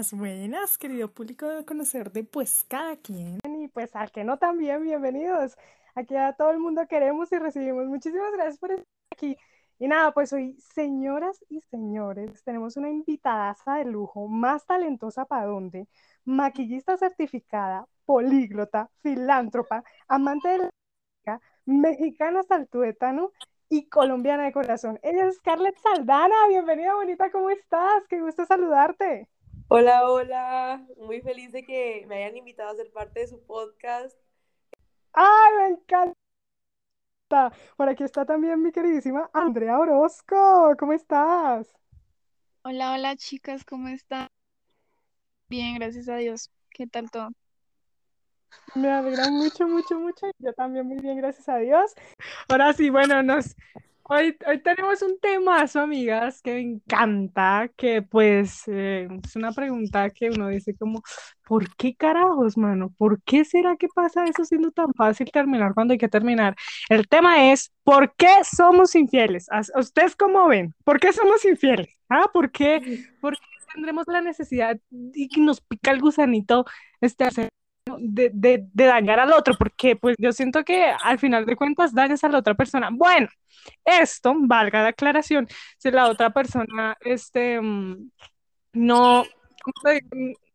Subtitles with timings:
[0.00, 3.38] Buenas, querido público de conocer de pues cada quien.
[3.44, 5.58] Y pues al que no también, bienvenidos.
[5.94, 7.86] Aquí a todo el mundo queremos y recibimos.
[7.86, 9.36] Muchísimas gracias por estar aquí.
[9.78, 15.44] Y nada, pues hoy, señoras y señores, tenemos una invitadaza de lujo, más talentosa para
[15.44, 15.86] dónde,
[16.24, 23.32] maquillista certificada, políglota, filántropa, amante de la música, mexicana saltuétano
[23.68, 24.98] y colombiana de corazón.
[25.02, 26.48] Ella es Scarlett Saldana.
[26.48, 28.08] Bienvenida, bonita, ¿cómo estás?
[28.08, 29.28] Qué gusto saludarte.
[29.72, 30.84] Hola, hola.
[30.96, 34.18] Muy feliz de que me hayan invitado a ser parte de su podcast.
[35.12, 36.16] ¡Ay, me encanta!
[37.76, 40.74] Por aquí está también mi queridísima Andrea Orozco.
[40.76, 41.72] ¿Cómo estás?
[42.64, 44.26] Hola, hola, chicas, ¿cómo están?
[45.48, 46.50] Bien, gracias a Dios.
[46.70, 47.28] ¿Qué tal todo?
[48.74, 50.26] Me alegra mucho, mucho, mucho.
[50.40, 51.94] Yo también muy bien, gracias a Dios.
[52.48, 53.54] Ahora sí, bueno, nos,
[54.10, 60.10] hoy, hoy tenemos un temazo, amigas, que me encanta, que pues eh, es una pregunta
[60.10, 61.02] que uno dice como,
[61.46, 62.92] ¿por qué carajos, mano?
[62.98, 66.56] ¿Por qué será que pasa eso siendo tan fácil terminar cuando hay que terminar?
[66.88, 69.46] El tema es, ¿por qué somos infieles?
[69.50, 70.74] ¿A- ¿Ustedes cómo ven?
[70.84, 71.88] ¿Por qué somos infieles?
[72.08, 72.26] ¿Ah?
[72.32, 72.82] ¿Por qué,
[73.20, 76.64] por qué tendremos la necesidad y que nos pica el gusanito
[77.00, 77.48] este, hacer
[78.00, 81.94] de, de, de dañar al otro, porque pues yo siento que al final de cuentas
[81.94, 82.90] dañas a la otra persona.
[82.92, 83.28] Bueno,
[83.84, 88.10] esto, valga la aclaración, si la otra persona este, mm,
[88.74, 89.24] no.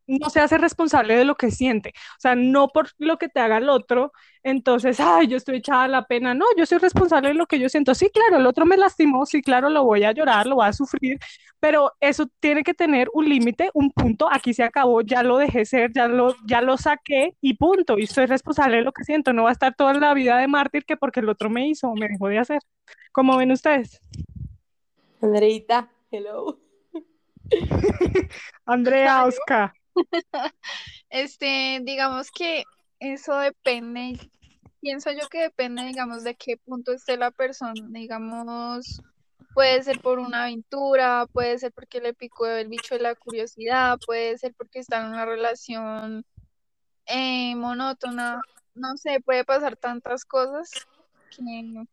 [0.06, 3.40] No se hace responsable de lo que siente, o sea, no por lo que te
[3.40, 4.12] haga el otro,
[4.42, 7.58] entonces, ay, yo estoy echada a la pena, no, yo soy responsable de lo que
[7.58, 10.56] yo siento, sí, claro, el otro me lastimó, sí, claro, lo voy a llorar, lo
[10.56, 11.18] voy a sufrir,
[11.60, 15.64] pero eso tiene que tener un límite, un punto, aquí se acabó, ya lo dejé
[15.64, 19.32] ser, ya lo, ya lo saqué y punto, y soy responsable de lo que siento,
[19.32, 21.88] no va a estar toda la vida de mártir que porque el otro me hizo
[21.88, 22.60] o me dejó de hacer.
[23.12, 24.00] ¿Cómo ven ustedes?
[25.20, 26.58] Andreita, hello.
[28.66, 29.72] Andrea, Oscar.
[31.10, 32.64] Este, digamos que
[33.00, 34.18] eso depende,
[34.80, 39.02] pienso yo que depende, digamos, de qué punto esté la persona, digamos,
[39.54, 43.98] puede ser por una aventura, puede ser porque le picó el bicho de la curiosidad,
[44.04, 46.24] puede ser porque está en una relación
[47.06, 48.40] eh, monótona,
[48.74, 50.70] no sé, puede pasar tantas cosas
[51.30, 51.86] que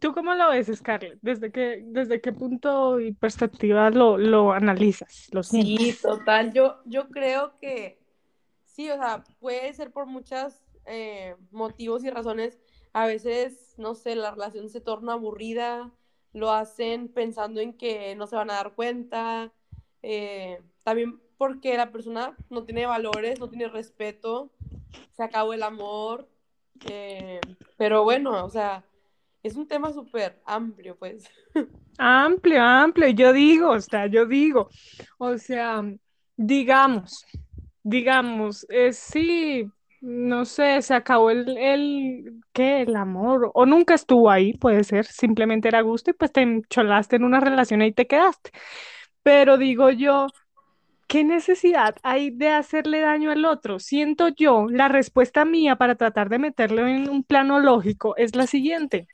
[0.00, 1.18] ¿Tú cómo lo ves, Scarlett?
[1.22, 6.00] ¿Desde qué, desde qué punto y perspectiva lo, lo analizas, lo Sí, sientes?
[6.02, 6.52] total.
[6.52, 8.00] Yo, yo creo que
[8.64, 10.62] sí, o sea, puede ser por muchos
[11.52, 12.58] motivos y razones.
[12.92, 15.92] A veces, no sé, la relación se torna aburrida,
[16.32, 19.52] lo hacen pensando en que no se van a dar cuenta.
[20.02, 24.52] eh, también porque la persona no tiene valores, no tiene respeto,
[25.12, 26.28] se acabó el amor.
[26.88, 27.40] eh,
[27.76, 28.84] pero bueno, o sea,
[29.42, 31.24] es un tema súper amplio, pues.
[31.98, 33.08] Amplio, amplio.
[33.10, 34.70] Yo digo, o sea, yo digo,
[35.18, 35.82] o sea,
[36.36, 37.26] digamos,
[37.82, 39.66] digamos, eh, sí,
[40.00, 42.82] no sé, se acabó el, el, ¿qué?
[42.82, 47.16] El amor, o nunca estuvo ahí, puede ser, simplemente era gusto y pues te encholaste
[47.16, 48.50] en una relación y te quedaste.
[49.22, 50.28] Pero digo yo,
[51.08, 53.78] ¿qué necesidad hay de hacerle daño al otro?
[53.80, 58.46] Siento yo, la respuesta mía para tratar de meterlo en un plano lógico es la
[58.46, 59.08] siguiente.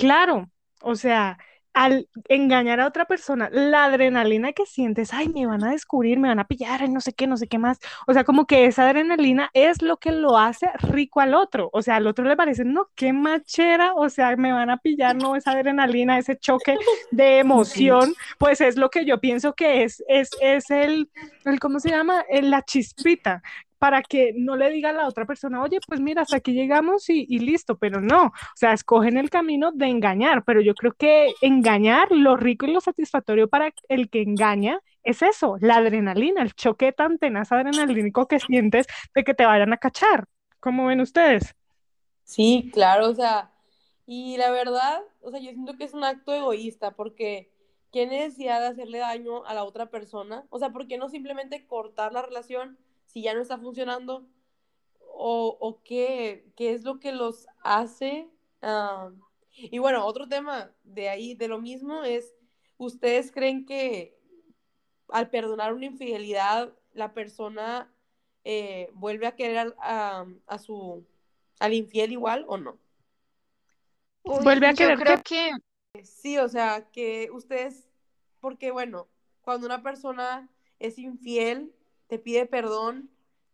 [0.00, 0.50] Claro,
[0.80, 1.36] o sea,
[1.74, 6.28] al engañar a otra persona, la adrenalina que sientes, ay, me van a descubrir, me
[6.28, 7.78] van a pillar, ay, no sé qué, no sé qué más.
[8.06, 11.68] O sea, como que esa adrenalina es lo que lo hace rico al otro.
[11.72, 15.14] O sea, al otro le parece, no, qué machera, o sea, me van a pillar,
[15.16, 16.80] no, esa adrenalina, ese choque
[17.10, 21.10] de emoción, pues es lo que yo pienso que es, es, es el,
[21.44, 22.24] el, ¿cómo se llama?
[22.28, 23.42] El- la chispita.
[23.80, 27.08] Para que no le diga a la otra persona, oye, pues mira, hasta aquí llegamos
[27.08, 31.32] y, listo, pero no, o sea, escogen el camino de engañar, pero yo creo que
[31.40, 36.52] engañar, lo rico y lo satisfactorio para el que engaña es eso, la adrenalina, el
[36.52, 40.26] choque tan tenaz adrenalínico que sientes de que te vayan a cachar.
[40.60, 41.54] ¿Cómo ven ustedes?
[42.22, 43.50] Sí, claro, o sea,
[44.04, 47.50] y la verdad, o sea, yo siento que es un acto egoísta porque
[47.92, 50.44] ¿qué necesidad de hacerle daño a la otra persona?
[50.50, 52.76] O sea, ¿por qué no simplemente cortar la relación
[53.12, 54.26] si ya no está funcionando?
[55.14, 58.28] ¿O, o qué, qué es lo que los hace?
[58.62, 59.10] Ah,
[59.52, 62.34] y bueno, otro tema de ahí, de lo mismo, es,
[62.78, 64.16] ¿ustedes creen que
[65.08, 67.92] al perdonar una infidelidad, la persona
[68.44, 71.04] eh, vuelve a querer al- a, a su,
[71.60, 72.78] al infiel igual o no?
[74.24, 75.50] Uy, Vuelve a yo querer creo que...
[75.94, 77.88] que Sí, o sea, que ustedes,
[78.40, 79.08] porque bueno,
[79.42, 80.48] cuando una persona
[80.78, 81.74] es infiel,
[82.10, 83.08] te pide perdón,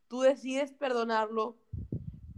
[0.09, 1.57] tú decides perdonarlo,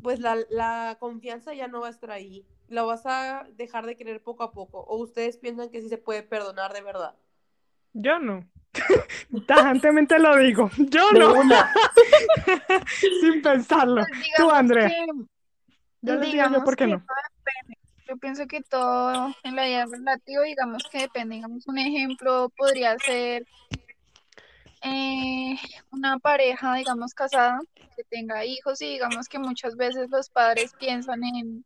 [0.03, 3.97] pues la, la confianza ya no va a estar ahí, lo vas a dejar de
[3.97, 7.15] querer poco a poco, o ustedes piensan que sí se puede perdonar de verdad.
[7.95, 8.45] Yo no.
[9.47, 10.71] Tajantemente lo digo.
[10.77, 11.35] Yo De no,
[13.21, 14.05] sin pensarlo.
[14.07, 14.89] Pues Tú, Andrea.
[14.89, 15.27] les digo
[16.03, 17.05] yo digamos por qué que no.
[18.09, 21.37] Yo pienso que todo en la vida es relativo, digamos que depende.
[21.37, 23.47] Digamos, un ejemplo podría ser
[24.83, 25.57] eh,
[25.91, 31.25] una pareja, digamos, casada, que tenga hijos y digamos que muchas veces los padres piensan
[31.25, 31.65] en, en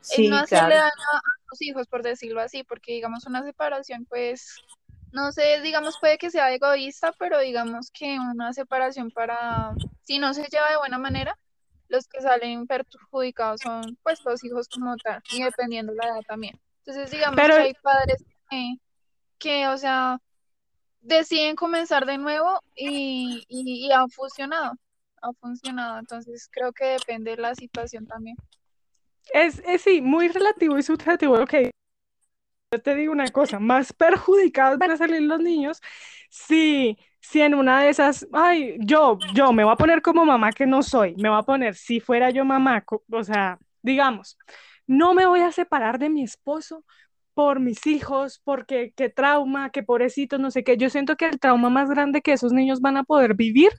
[0.00, 0.80] Sí, no hacerle claro.
[0.84, 1.20] daño a
[1.50, 4.56] los hijos, por decirlo así, porque digamos una separación, pues,
[5.12, 9.72] no sé, digamos, puede que sea egoísta, pero digamos que una separación para,
[10.04, 11.36] si no se lleva de buena manera,
[11.88, 16.58] los que salen perjudicados son pues los hijos como tal, y dependiendo la edad también.
[16.84, 18.74] Entonces, digamos Pero- que hay padres que,
[19.38, 20.18] que, o sea,
[21.00, 24.72] deciden comenzar de nuevo y, y, y ha funcionado,
[25.22, 25.98] ha funcionado.
[25.98, 28.36] Entonces, creo que depende de la situación también.
[29.32, 31.70] Es, es sí, muy relativo y subjetivo que
[32.70, 35.80] yo te digo una cosa, más perjudicados van a salir los niños
[36.28, 40.52] si, si en una de esas, ay, yo, yo me voy a poner como mamá
[40.52, 44.36] que no soy, me voy a poner, si fuera yo mamá, o sea, digamos,
[44.86, 46.84] no me voy a separar de mi esposo
[47.38, 50.76] por mis hijos, porque qué trauma, qué pobrecitos, no sé qué.
[50.76, 53.70] Yo siento que el trauma más grande que esos niños van a poder vivir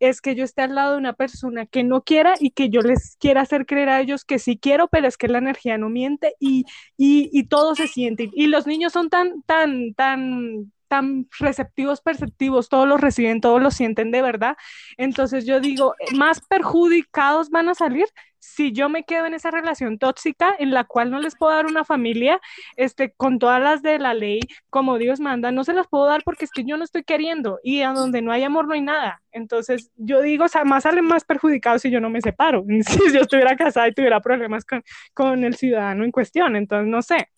[0.00, 2.80] es que yo esté al lado de una persona que no quiera y que yo
[2.80, 5.90] les quiera hacer creer a ellos que sí quiero, pero es que la energía no
[5.90, 6.64] miente y,
[6.96, 8.30] y, y todo se siente.
[8.32, 13.74] Y los niños son tan, tan, tan, tan receptivos, perceptivos, todos los reciben, todos los
[13.74, 14.56] sienten de verdad.
[14.96, 18.06] Entonces yo digo, más perjudicados van a salir
[18.46, 21.64] si yo me quedo en esa relación tóxica en la cual no les puedo dar
[21.64, 22.40] una familia
[22.76, 26.22] este, con todas las de la ley, como Dios manda, no se las puedo dar
[26.24, 28.82] porque es que yo no estoy queriendo y a donde no hay amor no hay
[28.82, 29.22] nada.
[29.32, 33.12] Entonces yo digo, o sea, más salen más perjudicados si yo no me separo, si
[33.12, 34.82] yo estuviera casada y tuviera problemas con,
[35.14, 37.30] con el ciudadano en cuestión, entonces no sé.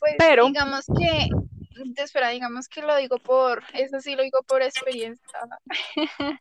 [0.00, 1.28] Pues Pero- digamos que,
[1.96, 5.38] espera, digamos que lo digo por, eso sí lo digo por experiencia,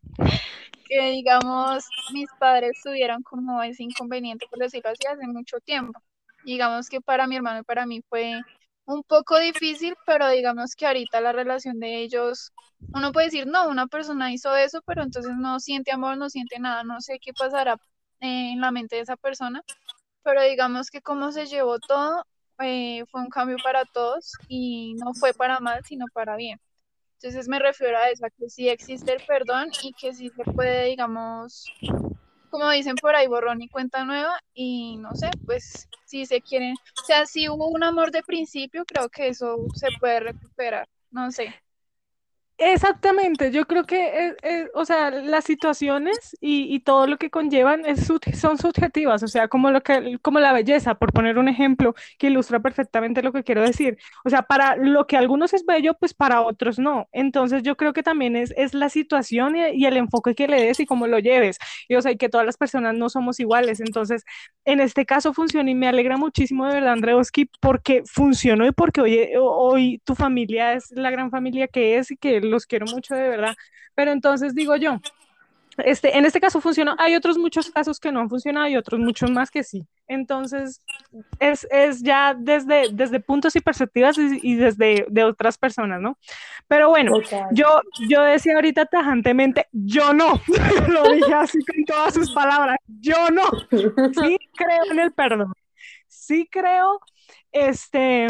[0.85, 5.99] que digamos mis padres tuvieron como ese inconveniente, por decirlo así, hace mucho tiempo.
[6.43, 8.41] Digamos que para mi hermano y para mí fue
[8.85, 12.51] un poco difícil, pero digamos que ahorita la relación de ellos,
[12.93, 16.59] uno puede decir, no, una persona hizo eso, pero entonces no siente amor, no siente
[16.59, 17.75] nada, no sé qué pasará
[18.19, 19.63] eh, en la mente de esa persona,
[20.23, 22.25] pero digamos que como se llevó todo,
[22.59, 26.59] eh, fue un cambio para todos y no fue para mal, sino para bien.
[27.15, 30.85] Entonces me refiero a eso, que sí existe el perdón y que sí se puede,
[30.87, 31.65] digamos,
[32.49, 36.73] como dicen por ahí, borrón y cuenta nueva y no sé, pues si se quieren,
[36.73, 41.31] o sea, si hubo un amor de principio, creo que eso se puede recuperar, no
[41.31, 41.53] sé.
[42.57, 44.35] Exactamente, yo creo que,
[44.75, 48.05] o sea, las situaciones y, y todo lo que conllevan es
[48.39, 52.27] son subjetivas, o sea, como lo que, como la belleza, por poner un ejemplo que
[52.27, 53.97] ilustra perfectamente lo que quiero decir.
[54.23, 57.07] O sea, para lo que algunos es bello, pues para otros no.
[57.11, 60.61] Entonces yo creo que también es, es la situación y, y el enfoque que le
[60.63, 61.57] des y cómo lo lleves.
[61.87, 63.79] Y o sea, y que todas las personas no somos iguales.
[63.79, 64.23] Entonces,
[64.65, 69.01] en este caso funciona y me alegra muchísimo de verdad, Andreoski, porque funcionó y porque
[69.01, 73.15] hoy, hoy tu familia es la gran familia que es y que los quiero mucho
[73.15, 73.55] de verdad.
[73.95, 74.99] Pero entonces digo yo,
[75.77, 78.99] este, en este caso funcionó, hay otros muchos casos que no han funcionado y otros
[78.99, 79.87] muchos más que sí.
[80.07, 80.81] Entonces,
[81.39, 86.17] es, es ya desde, desde puntos y perspectivas y, y desde de otras personas, ¿no?
[86.67, 87.13] Pero bueno,
[87.51, 90.41] yo, yo decía ahorita tajantemente, yo no,
[90.89, 95.53] lo dije así con todas sus palabras, yo no, sí creo en el perdón,
[96.07, 96.99] sí creo
[97.53, 98.27] este,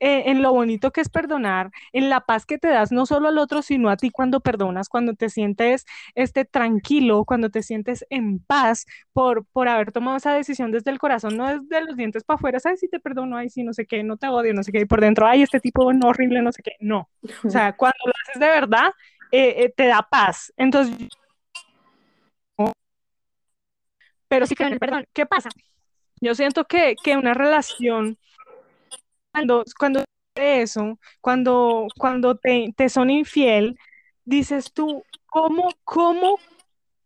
[0.00, 3.28] eh, en lo bonito que es perdonar, en la paz que te das no solo
[3.28, 8.04] al otro, sino a ti cuando perdonas, cuando te sientes este, tranquilo, cuando te sientes
[8.10, 12.24] en paz por, por haber tomado esa decisión desde el corazón, no desde los dientes
[12.24, 12.80] para afuera, ¿sabes?
[12.80, 14.84] Si te perdono, ay, sí, no sé qué, no te odio, no sé qué, y
[14.86, 17.08] por dentro, ay, este tipo no horrible, no sé qué, no.
[17.44, 18.90] O sea, cuando lo haces de verdad,
[19.32, 20.52] eh, eh, te da paz.
[20.56, 20.96] Entonces,
[24.30, 25.06] pero sí el perdón.
[25.12, 25.50] ¿Qué pasa?
[26.20, 28.16] Yo siento que, que una relación,
[29.32, 33.78] cuando, cuando eso, cuando, cuando te, te son infiel,
[34.24, 36.38] dices tú, ¿cómo, cómo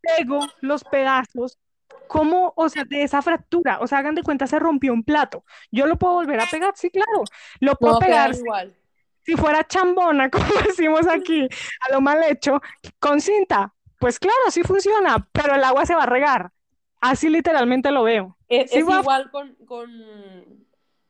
[0.01, 1.59] pego los pedazos?
[2.07, 3.79] ¿Cómo, o sea, de esa fractura?
[3.81, 5.45] O sea, hagan de cuenta, se rompió un plato.
[5.71, 6.75] ¿Yo lo puedo volver a pegar?
[6.77, 7.25] Sí, claro.
[7.61, 8.77] Lo puedo pegar igual.
[9.23, 11.49] si fuera chambona, como decimos aquí,
[11.81, 12.61] a lo mal hecho,
[12.99, 13.73] con cinta.
[13.99, 16.53] Pues claro, sí funciona, pero el agua se va a regar.
[17.01, 18.37] Así literalmente lo veo.
[18.49, 19.91] Es, Sí es igual con, con,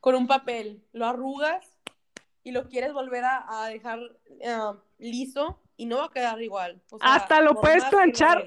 [0.04, 0.82] con un papel.
[0.92, 1.64] Lo arrugas
[2.42, 4.00] y lo quieres volver a, a dejar
[4.38, 4.58] eh,
[4.98, 6.82] liso y no va a quedar igual.
[6.90, 8.44] O sea, Hasta lo puedes lo planchar.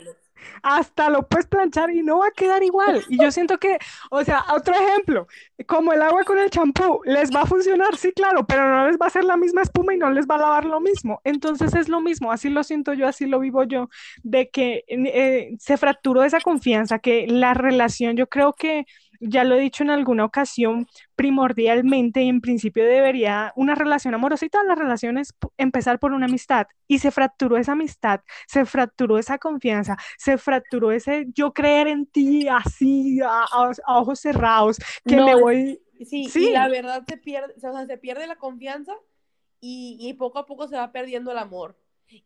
[0.62, 3.04] hasta lo puedes planchar y no va a quedar igual.
[3.10, 3.80] Y yo siento que,
[4.12, 5.28] o sea, otro ejemplo,
[5.66, 8.98] como el agua con el champú, les va a funcionar, sí, claro, pero no les
[9.00, 11.22] va a hacer la misma espuma y no les va a lavar lo mismo.
[11.24, 13.90] Entonces es lo mismo, así lo siento yo, así lo vivo yo,
[14.22, 18.86] de que eh, se fracturó esa confianza, que la relación, yo creo que
[19.20, 24.46] ya lo he dicho en alguna ocasión, primordialmente y en principio debería una relación amorosa
[24.46, 26.68] y todas las relaciones empezar por una amistad.
[26.88, 32.06] Y se fracturó esa amistad, se fracturó esa confianza, se fracturó ese yo creer en
[32.06, 33.46] ti así a,
[33.88, 35.82] ojos cerrados, que me voy...
[36.06, 38.94] Sí, sí, y la verdad se pierde, o sea, se pierde la confianza
[39.60, 41.76] y, y poco a poco se va perdiendo el amor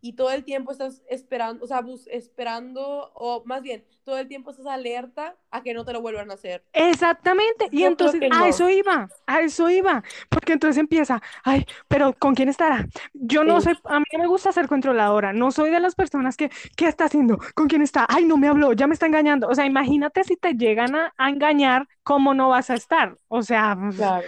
[0.01, 4.51] y todo el tiempo estás esperando, o sea, esperando, o más bien, todo el tiempo
[4.51, 6.63] estás alerta a que no te lo vuelvan a hacer.
[6.73, 12.35] Exactamente, y entonces a eso iba, a eso iba, porque entonces empieza, ay, pero ¿con
[12.35, 12.87] quién estará?
[13.13, 16.51] Yo no sé, a mí me gusta ser controladora, no soy de las personas que,
[16.75, 17.39] ¿qué está haciendo?
[17.55, 18.05] ¿Con quién está?
[18.09, 19.47] Ay, no me habló, ya me está engañando.
[19.47, 23.17] O sea, imagínate si te llegan a, engañar, ¿cómo no vas a estar?
[23.27, 24.21] O sea, no,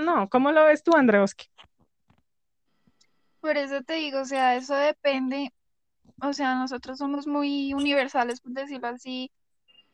[0.00, 1.46] no, ¿cómo lo ves tú, Andreoski?
[3.44, 5.52] Por eso te digo, o sea, eso depende,
[6.22, 9.30] o sea, nosotros somos muy universales, por decirlo así,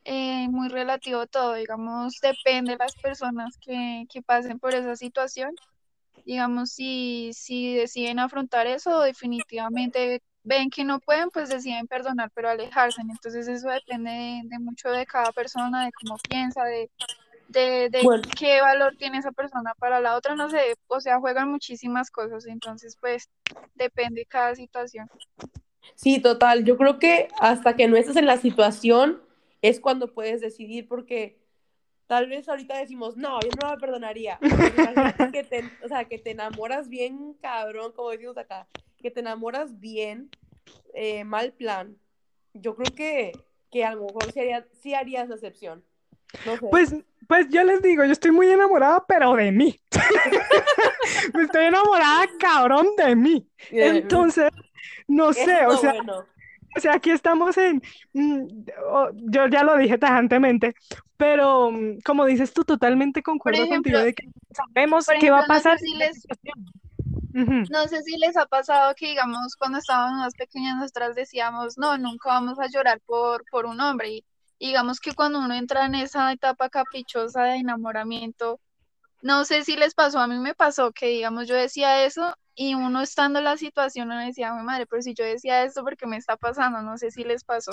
[0.04, 5.56] eh, muy relativo todo, digamos, depende de las personas que, que pasen por esa situación.
[6.24, 12.50] Digamos, si, si deciden afrontar eso, definitivamente ven que no pueden, pues deciden perdonar, pero
[12.50, 13.00] alejarse.
[13.00, 16.88] Entonces eso depende de, de mucho de cada persona, de cómo piensa, de,
[17.50, 17.90] de,
[18.38, 22.46] qué valor tiene esa persona para la otra, no sé, o sea, juegan muchísimas cosas,
[22.46, 23.28] entonces pues
[23.74, 25.08] depende de cada situación.
[25.94, 29.20] Sí, total, yo creo que hasta que no estés en la situación
[29.62, 31.38] es cuando puedes decidir porque
[32.06, 34.38] tal vez ahorita decimos, no, yo no me perdonaría.
[35.32, 38.66] que te, o sea, que te enamoras bien, cabrón, como decimos acá,
[38.98, 40.30] que te enamoras bien,
[40.94, 41.96] eh, mal plan.
[42.54, 43.32] Yo creo que,
[43.70, 44.40] que a lo mejor sí,
[44.80, 45.84] sí harías la excepción.
[46.70, 46.94] Pues,
[47.26, 49.80] pues yo les digo, yo estoy muy enamorada, pero de mí.
[51.40, 53.48] estoy enamorada, cabrón, de mí.
[53.70, 54.50] Entonces,
[55.06, 55.94] no sé, o sea,
[56.76, 57.82] o sea, aquí estamos en,
[58.12, 58.46] mm,
[59.30, 60.74] yo ya lo dije tajantemente,
[61.16, 65.78] pero mm, como dices tú, totalmente concuerdo contigo de que sabemos qué va a pasar.
[67.32, 71.96] No sé si les ha pasado que, digamos, cuando estábamos más pequeñas, nosotras decíamos, no,
[71.98, 74.08] nunca vamos a llorar por, por un hombre.
[74.10, 74.24] Y
[74.60, 78.60] digamos que cuando uno entra en esa etapa caprichosa de enamoramiento,
[79.22, 82.74] no sé si les pasó, a mí me pasó que, digamos, yo decía eso y
[82.74, 85.96] uno estando en la situación, uno decía, mi madre, pero si yo decía esto, ¿por
[85.96, 86.82] qué me está pasando?
[86.82, 87.72] No sé si les pasó.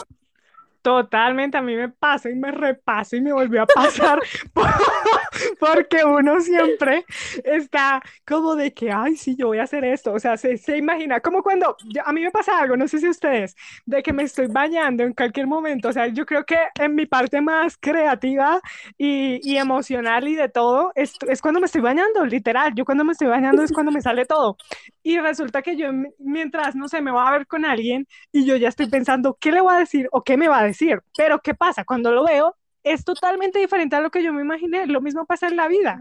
[0.82, 4.20] Totalmente, a mí me pasa y me repasa y me volvió a pasar
[5.60, 7.06] porque uno siempre
[7.44, 10.78] está como de que, ay, sí, yo voy a hacer esto, o sea, se, se
[10.78, 13.56] imagina, como cuando, a mí me pasa algo, no sé si ustedes,
[13.86, 17.06] de que me estoy bañando en cualquier momento, o sea, yo creo que en mi
[17.06, 18.62] parte más creativa
[18.98, 23.04] y, y emocional y de todo, es, es cuando me estoy bañando, literal, yo cuando
[23.04, 24.58] me estoy bañando es cuando me sale todo.
[25.04, 28.56] Y resulta que yo, mientras, no sé, me voy a ver con alguien y yo
[28.58, 31.02] ya estoy pensando, ¿qué le voy a decir o qué me va a decir?
[31.16, 31.84] Pero ¿qué pasa?
[31.84, 34.86] Cuando lo veo, es totalmente diferente a lo que yo me imaginé.
[34.88, 36.00] Lo mismo pasa en la vida.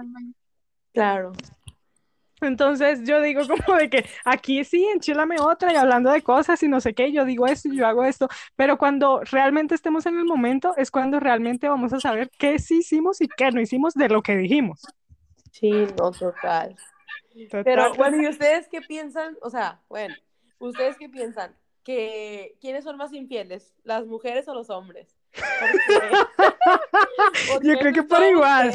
[0.93, 1.33] Claro.
[2.41, 6.69] Entonces yo digo como de que aquí sí, enchilame otra y hablando de cosas y
[6.69, 10.19] no sé qué, yo digo esto y yo hago esto, pero cuando realmente estemos en
[10.19, 13.95] el momento es cuando realmente vamos a saber qué sí hicimos y qué no hicimos
[13.95, 14.83] de lo que dijimos.
[15.51, 16.77] Sí, no, total.
[17.51, 17.65] total.
[17.65, 19.39] Pero bueno, ¿y ustedes qué piensan?
[19.41, 20.15] O sea, bueno,
[20.59, 21.57] ¿ustedes qué piensan?
[21.87, 25.17] Que quiénes son más infieles, las mujeres o los hombres.
[27.63, 28.75] yo creo que por igual.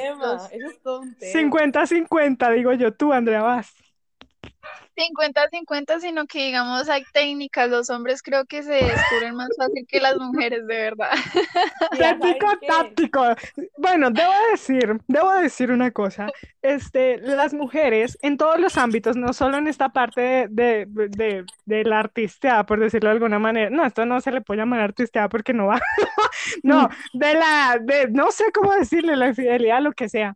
[1.19, 3.75] 50-50, digo yo, tú, Andrea, vas.
[4.95, 9.99] 50-50, sino que digamos hay técnicas, los hombres creo que se descubren más fácil que
[9.99, 11.09] las mujeres, de verdad.
[11.99, 13.25] Táctico, táctico.
[13.77, 16.27] Bueno, debo decir, debo decir una cosa.
[16.61, 21.83] Este, las mujeres en todos los ámbitos, no solo en esta parte de, de, de,
[21.83, 23.69] la artista, por decirlo de alguna manera.
[23.69, 25.79] No, esto no se le puede llamar artista porque no va.
[26.63, 30.35] no, de la, de, no sé cómo decirle, la infidelidad, lo que sea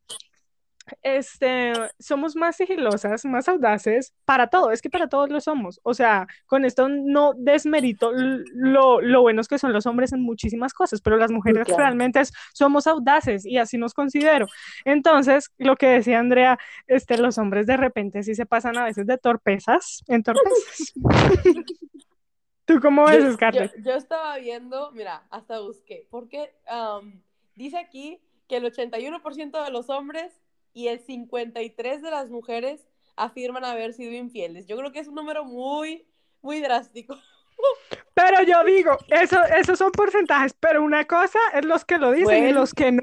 [1.01, 5.79] este, somos más sigilosas, más audaces para todo, es que para todos lo somos.
[5.83, 10.73] O sea, con esto no desmerito lo, lo buenos que son los hombres en muchísimas
[10.73, 12.21] cosas, pero las mujeres realmente
[12.53, 14.47] somos audaces y así nos considero.
[14.83, 19.07] Entonces, lo que decía Andrea, este, los hombres de repente sí se pasan a veces
[19.07, 20.93] de torpezas, en torpezas.
[22.65, 23.71] ¿Tú cómo ves, Scarlett?
[23.83, 26.51] Yo, estaba viendo, mira, hasta busqué, porque
[27.55, 30.33] dice aquí que el 81% de los hombres
[30.75, 34.67] y el 53 de las mujeres afirman haber sido infieles.
[34.67, 36.05] Yo creo que es un número muy,
[36.41, 37.17] muy drástico.
[38.13, 42.47] Pero yo digo, eso, esos son porcentajes, pero una cosa es los que lo dicen
[42.47, 43.01] y los que no,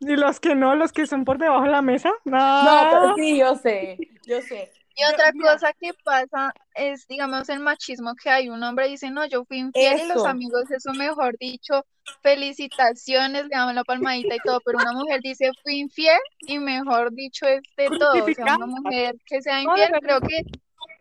[0.00, 2.12] y los que no, los que son por debajo de la mesa.
[2.24, 4.72] No, No, pero sí, yo sé, yo sé.
[4.98, 8.48] Y otra mira, cosa que pasa es, digamos, el machismo que hay.
[8.48, 11.86] Un hombre dice, no, yo fui infiel y los amigos, eso mejor dicho,
[12.20, 17.12] felicitaciones, le damos la palmadita y todo, pero una mujer dice, fui infiel y mejor
[17.12, 18.24] dicho es de todo.
[18.24, 20.42] O sea, una mujer que sea infiel, creo que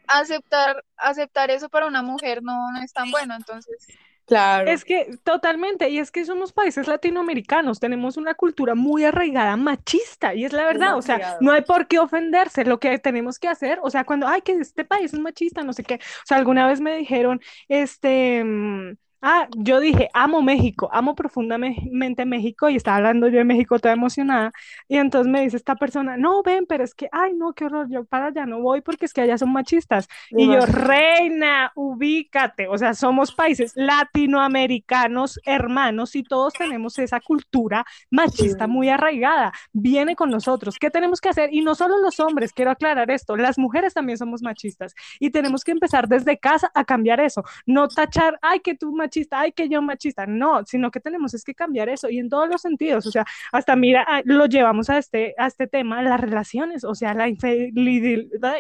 [0.06, 3.34] aceptar, aceptar eso para una mujer no, no es tan bueno.
[3.34, 3.88] Entonces,
[4.28, 4.70] Claro.
[4.70, 10.36] Es que totalmente, y es que somos países latinoamericanos, tenemos una cultura muy arraigada machista,
[10.36, 13.48] y es la verdad, o sea, no hay por qué ofenderse, lo que tenemos que
[13.48, 16.36] hacer, o sea, cuando, ay, que este país es machista, no sé qué, o sea,
[16.38, 22.76] alguna vez me dijeron, este, mm, ah, yo dije, amo México, amo profundamente México, y
[22.76, 24.52] estaba hablando yo de México toda emocionada,
[24.88, 27.88] y entonces me dice esta persona, no, ven, pero es que, ay, no, qué horror,
[27.90, 30.08] yo para allá no voy porque es que allá son machistas.
[30.30, 32.68] Y yo, reina, ubícate.
[32.68, 38.72] O sea, somos países latinoamericanos, hermanos, y todos tenemos esa cultura machista Sí.
[38.72, 39.52] muy arraigada.
[39.74, 40.78] Viene con nosotros.
[40.80, 41.54] ¿Qué tenemos que hacer?
[41.54, 45.64] Y no solo los hombres, quiero aclarar esto, las mujeres también somos machistas y tenemos
[45.64, 47.44] que empezar desde casa a cambiar eso.
[47.66, 50.26] No tachar, ay, que tú machista, ay, que yo machista.
[50.26, 53.06] No, sino que tenemos es que cambiar eso y en todos los sentidos.
[53.08, 56.96] O sea, hasta mira, ah, lo llevamos a este, a este tema, las relaciones, o
[56.96, 58.56] sea, la infidelidad,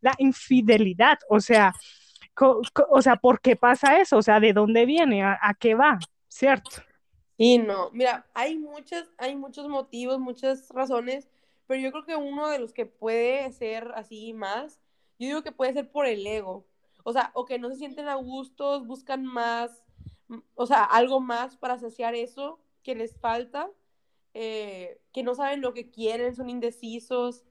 [0.00, 1.72] la infidelidad, o sea,
[2.90, 4.18] o sea, ¿por qué pasa eso?
[4.18, 5.22] O sea, ¿de dónde viene?
[5.22, 5.98] ¿A, a qué va?
[6.28, 6.70] ¿Cierto?
[7.36, 11.28] Sí, no, mira, hay muchas, hay muchos motivos, muchas razones,
[11.66, 14.78] pero yo creo que uno de los que puede ser así más,
[15.18, 16.64] yo digo que puede ser por el ego,
[17.04, 19.84] o sea, o que no se sienten a gustos, buscan más,
[20.28, 23.70] mm, o sea, algo más para saciar eso que les falta,
[24.32, 27.44] eh, que no saben lo que quieren, son indecisos,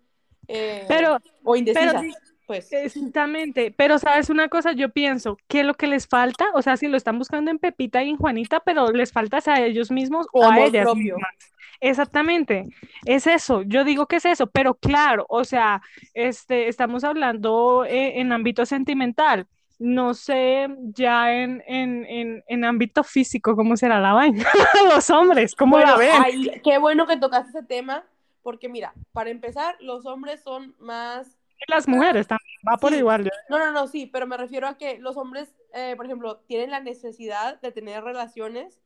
[0.48, 2.04] eh, Pero, o indecisas,
[2.46, 2.72] pues.
[2.72, 6.88] Exactamente, pero sabes una cosa, yo pienso que lo que les falta, o sea, si
[6.88, 10.44] lo están buscando en Pepita y en Juanita, pero les falta a ellos mismos o
[10.46, 11.16] a ellas propio.
[11.16, 11.34] mismas.
[11.80, 12.66] Exactamente,
[13.06, 15.82] es eso, yo digo que es eso, pero claro, o sea,
[16.14, 19.48] este, estamos hablando eh, en ámbito sentimental,
[19.80, 24.46] no sé ya en, en, en, en ámbito físico cómo será la vaina,
[24.94, 26.12] los hombres, cómo la ven.
[26.24, 28.06] ay, qué bueno que tocaste ese tema,
[28.44, 32.98] porque mira, para empezar, los hombres son más Y las mujeres también, va por Sí.
[33.00, 33.24] igual.
[33.26, 36.38] yo- No, no, no, sí, pero me refiero a que los hombres, eh, por ejemplo,
[36.48, 38.80] tienen la necesidad de tener relaciones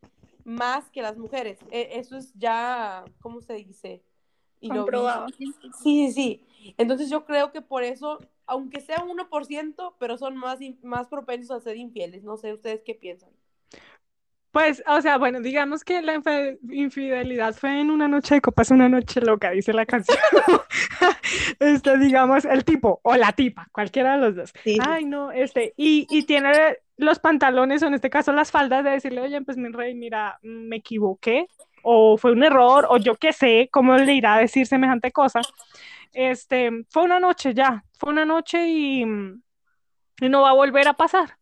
[0.43, 1.59] más que las mujeres.
[1.71, 4.03] E- eso es ya, ¿cómo se dice?
[4.59, 5.27] Y comprobado.
[5.37, 6.73] Sí, sí, sí.
[6.77, 11.59] Entonces yo creo que por eso, aunque sea 1%, pero son más, más propensos a
[11.61, 12.23] ser infieles.
[12.23, 13.29] No sé, ¿ustedes qué piensan?
[14.57, 16.19] Pues, o sea, bueno, digamos que la
[16.71, 20.17] infidelidad fue en una noche de copas, una noche loca, dice la canción.
[21.59, 24.53] Este, digamos, el tipo o la tipa, cualquiera de los dos.
[24.63, 24.79] Sí.
[24.83, 28.89] Ay, no, este, y, y tiene los pantalones, o en este caso las faldas, de
[28.89, 31.45] decirle, oye, pues mi rey, mira, me equivoqué,
[31.83, 35.41] o fue un error, o yo qué sé, cómo le irá a decir semejante cosa.
[36.13, 40.93] Este, fue una noche ya, fue una noche y, y no va a volver a
[40.93, 41.37] pasar.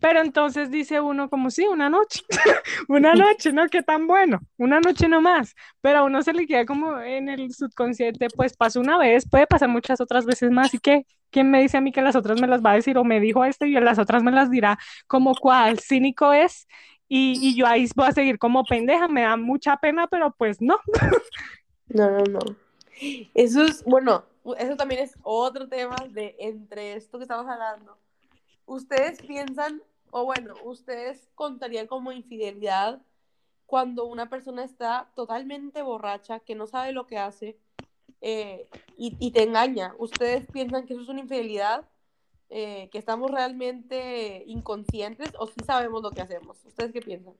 [0.00, 2.20] Pero entonces dice uno como sí, una noche,
[2.88, 3.68] una noche, ¿no?
[3.68, 5.54] Qué tan bueno, una noche nomás.
[5.80, 9.46] Pero a uno se le queda como en el subconsciente, pues pasó una vez, puede
[9.46, 10.72] pasar muchas otras veces más.
[10.74, 11.04] ¿Y qué?
[11.30, 13.20] ¿Quién me dice a mí que las otras me las va a decir o me
[13.20, 16.66] dijo este y las otras me las dirá como cuál cínico es?
[17.08, 20.60] Y, y yo ahí voy a seguir como pendeja, me da mucha pena, pero pues
[20.60, 20.78] no.
[21.88, 22.38] No, no, no.
[23.34, 24.24] Eso es, bueno,
[24.58, 27.98] eso también es otro tema de entre esto que estamos hablando.
[28.68, 33.00] ¿Ustedes piensan, o bueno, ustedes contarían como infidelidad
[33.64, 37.58] cuando una persona está totalmente borracha, que no sabe lo que hace
[38.20, 39.94] eh, y, y te engaña?
[39.98, 41.88] ¿Ustedes piensan que eso es una infidelidad?
[42.50, 46.62] Eh, ¿Que estamos realmente inconscientes o sí sabemos lo que hacemos?
[46.64, 47.34] ¿Ustedes qué piensan?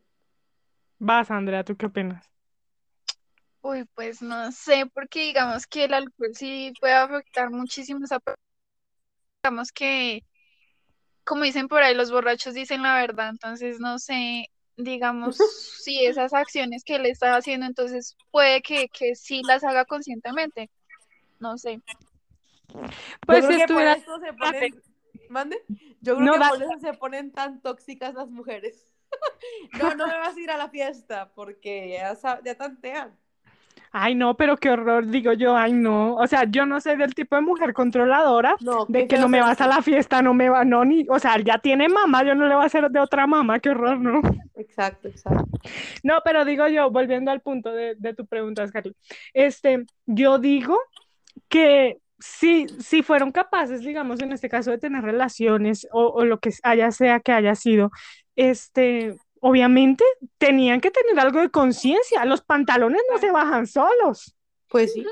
[0.99, 2.27] Vas, Andrea, ¿tú qué opinas?
[3.61, 8.19] Uy, pues no sé, porque digamos que el alcohol sí puede afectar muchísimo a esa
[8.19, 8.43] persona.
[9.43, 10.25] Digamos que,
[11.29, 15.37] como dicen por ahí, los borrachos dicen la verdad, entonces no sé, digamos,
[15.85, 20.71] si esas acciones que él está haciendo, entonces puede que, que sí las haga conscientemente,
[21.38, 21.81] no sé.
[23.27, 23.93] Pues si creo que por estuviera...
[23.93, 24.83] eso se ponen...
[25.29, 25.62] ¿Mande?
[26.01, 28.87] Yo creo No, que por eso se ponen tan tóxicas las mujeres.
[29.73, 33.17] No, no me vas a ir a la fiesta porque ya, ya tantean.
[34.01, 36.15] Ay, no, pero qué horror, digo yo, ay, no.
[36.15, 39.41] O sea, yo no soy del tipo de mujer controladora, No, de que no me
[39.41, 42.37] vas a la fiesta, no me va, no, ni, o sea, ya tiene mamá, yo
[42.37, 44.21] no le voy a hacer de otra mamá, qué horror, ¿no?
[44.55, 45.45] Exacto, exacto.
[46.05, 48.97] No, pero digo yo, volviendo al punto de, de tu pregunta, Scarlett,
[49.35, 50.79] este, yo digo
[51.49, 56.39] que si, si fueron capaces, digamos, en este caso de tener relaciones o, o lo
[56.39, 57.91] que haya sea que haya sido,
[58.37, 60.05] este, obviamente
[60.38, 62.24] tenían que tener algo de conciencia.
[62.24, 64.37] Los pantalones no se bajan solos.
[64.68, 65.05] Pues sí.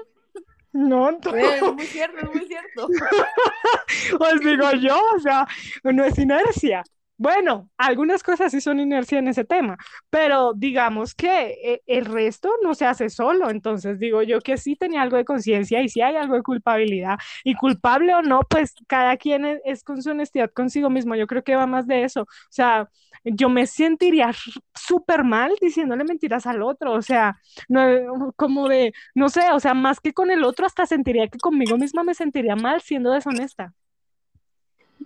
[0.72, 2.88] No, Es muy cierto, es muy cierto.
[4.20, 5.46] Os digo yo, o sea,
[5.84, 6.84] no es inercia.
[7.18, 9.78] Bueno, algunas cosas sí son inercia en ese tema,
[10.10, 14.76] pero digamos que eh, el resto no se hace solo, entonces digo yo que sí
[14.76, 18.74] tenía algo de conciencia y sí hay algo de culpabilidad, y culpable o no, pues
[18.86, 22.04] cada quien es, es con su honestidad consigo mismo, yo creo que va más de
[22.04, 22.90] eso, o sea,
[23.24, 24.30] yo me sentiría
[24.74, 29.72] súper mal diciéndole mentiras al otro, o sea, no, como de, no sé, o sea,
[29.72, 33.72] más que con el otro, hasta sentiría que conmigo misma me sentiría mal siendo deshonesta.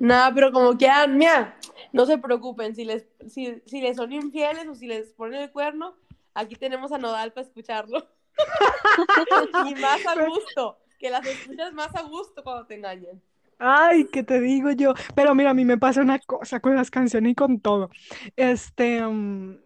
[0.01, 1.59] Nada, pero como que, ah, mira,
[1.93, 5.53] no se preocupen, si les, si, si les son infieles o si les ponen el
[5.53, 5.95] cuerno,
[6.33, 8.09] aquí tenemos a Nodal para escucharlo.
[9.69, 13.21] y más a gusto, que las escuchas más a gusto cuando te engañan.
[13.59, 14.95] Ay, ¿qué te digo yo?
[15.15, 17.91] Pero mira, a mí me pasa una cosa con las canciones y con todo.
[18.37, 19.59] Este, mm,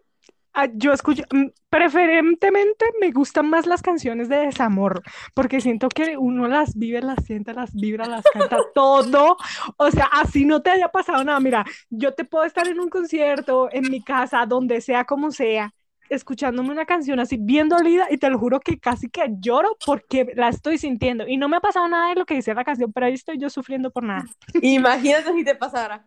[0.75, 5.03] yo escucho, mm, preferentemente me gustan más las canciones de desamor,
[5.35, 9.37] porque siento que uno las vive, las siente, las vibra, las canta todo.
[9.77, 11.41] O sea, así no te haya pasado nada.
[11.41, 15.73] Mira, yo te puedo estar en un concierto, en mi casa, donde sea, como sea,
[16.09, 20.33] escuchándome una canción así bien dolida y te lo juro que casi que lloro porque
[20.35, 21.27] la estoy sintiendo.
[21.27, 23.39] Y no me ha pasado nada de lo que dice la canción, pero ahí estoy
[23.39, 24.25] yo sufriendo por nada.
[24.63, 26.05] Imagínate si te pasara.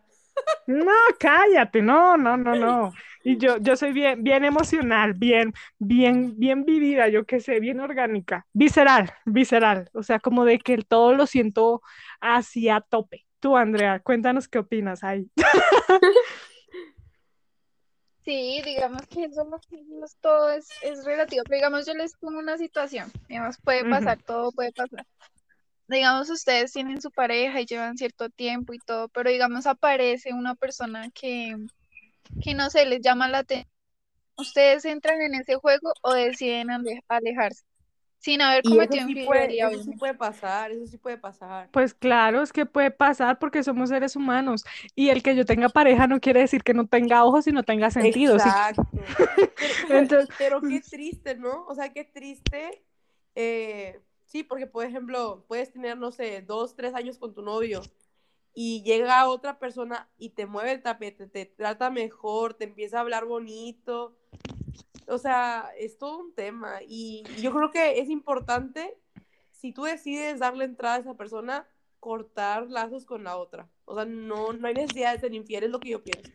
[0.66, 2.92] No, cállate, no, no, no, no.
[3.28, 7.78] Y yo, yo soy bien, bien emocional, bien, bien, bien vivida, yo qué sé, bien
[7.78, 9.90] orgánica, visceral, visceral.
[9.92, 11.82] O sea, como de que todo lo siento
[12.20, 13.26] así a tope.
[13.38, 15.30] Tú, Andrea, cuéntanos qué opinas ahí.
[18.24, 22.14] Sí, digamos que eso lo que decimos todo es, es relativo, pero digamos yo les
[22.14, 25.06] pongo una situación, digamos, puede pasar, todo puede pasar.
[25.86, 30.54] Digamos, ustedes tienen su pareja y llevan cierto tiempo y todo, pero digamos aparece una
[30.54, 31.56] persona que,
[32.42, 33.68] que no sé, les llama la atención.
[34.36, 37.64] ¿Ustedes entran en ese juego o deciden ale- alejarse
[38.20, 41.68] sin haber cometido sí puede, infidelidad, eso sí puede pasar, eso sí puede pasar.
[41.70, 44.64] Pues claro, es que puede pasar porque somos seres humanos
[44.96, 47.62] y el que yo tenga pareja no quiere decir que no tenga ojos y no
[47.62, 48.34] tenga sentido.
[48.34, 48.82] Exacto.
[48.92, 51.64] Pero, pero- Entonces, pero qué triste, ¿no?
[51.66, 52.82] O sea, qué triste.
[53.34, 57.82] eh, sí, porque, por ejemplo, puedes tener, no sé, dos, tres años con tu novio
[58.54, 63.00] y llega otra persona y te mueve el tapete, te trata mejor, te empieza a
[63.02, 64.16] hablar bonito.
[65.06, 66.80] O sea, es todo un tema.
[66.86, 68.98] Y yo creo que es importante,
[69.52, 71.66] si tú decides darle entrada a esa persona,
[72.00, 73.68] cortar lazos con la otra.
[73.84, 76.30] O sea, no, no hay necesidad de ser infiel, es lo que yo pienso.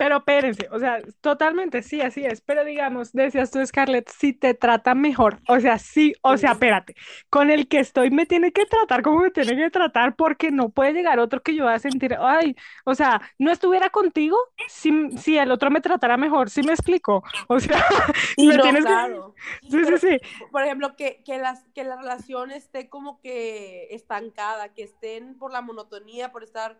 [0.00, 2.40] Pero espérense, o sea, totalmente, sí, así es.
[2.40, 6.54] Pero digamos, decías tú, Scarlett, si te trata mejor, o sea, sí, o sea, Sí.
[6.54, 6.94] espérate,
[7.28, 10.70] con el que estoy me tiene que tratar como me tiene que tratar porque no
[10.70, 14.90] puede llegar otro que yo va a sentir, ay, o sea, no estuviera contigo si,
[15.18, 17.22] si el otro me tratara mejor, ¿sí me explico?
[17.48, 17.84] O sea,
[18.36, 19.34] Sí, me no, tienes claro.
[19.68, 20.18] Sí, sí, Pero, sí.
[20.50, 25.52] por ejemplo, que, que, las, que la relación esté como que estancada, que estén por
[25.52, 26.78] la monotonía, por estar,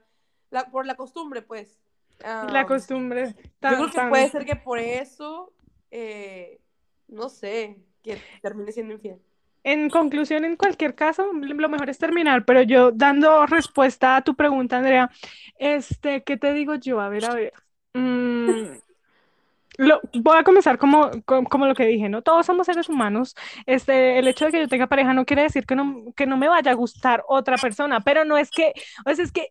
[0.50, 1.80] la, por la costumbre, pues.
[2.40, 4.10] La Am, costumbre yo creo que tan...
[4.10, 5.52] puede ser que por eso,
[5.90, 6.60] eh,
[7.08, 9.20] no sé, que termine siendo infiel.
[9.62, 14.34] En conclusión, en cualquier caso, lo mejor es terminar, pero yo dando respuesta a tu
[14.34, 15.10] pregunta, Andrea,
[15.58, 17.00] este, ¿qué te digo yo?
[17.00, 17.52] A ver, a ver.
[17.92, 18.78] Mm,
[19.78, 22.22] lo, voy a comenzar como, co- como, lo que dije, ¿no?
[22.22, 23.34] Todos somos seres humanos.
[23.66, 26.36] Este, el hecho de que yo tenga pareja no quiere decir que no, que no
[26.36, 28.72] me vaya a gustar otra persona, pero no es que,
[29.06, 29.48] o sea, es que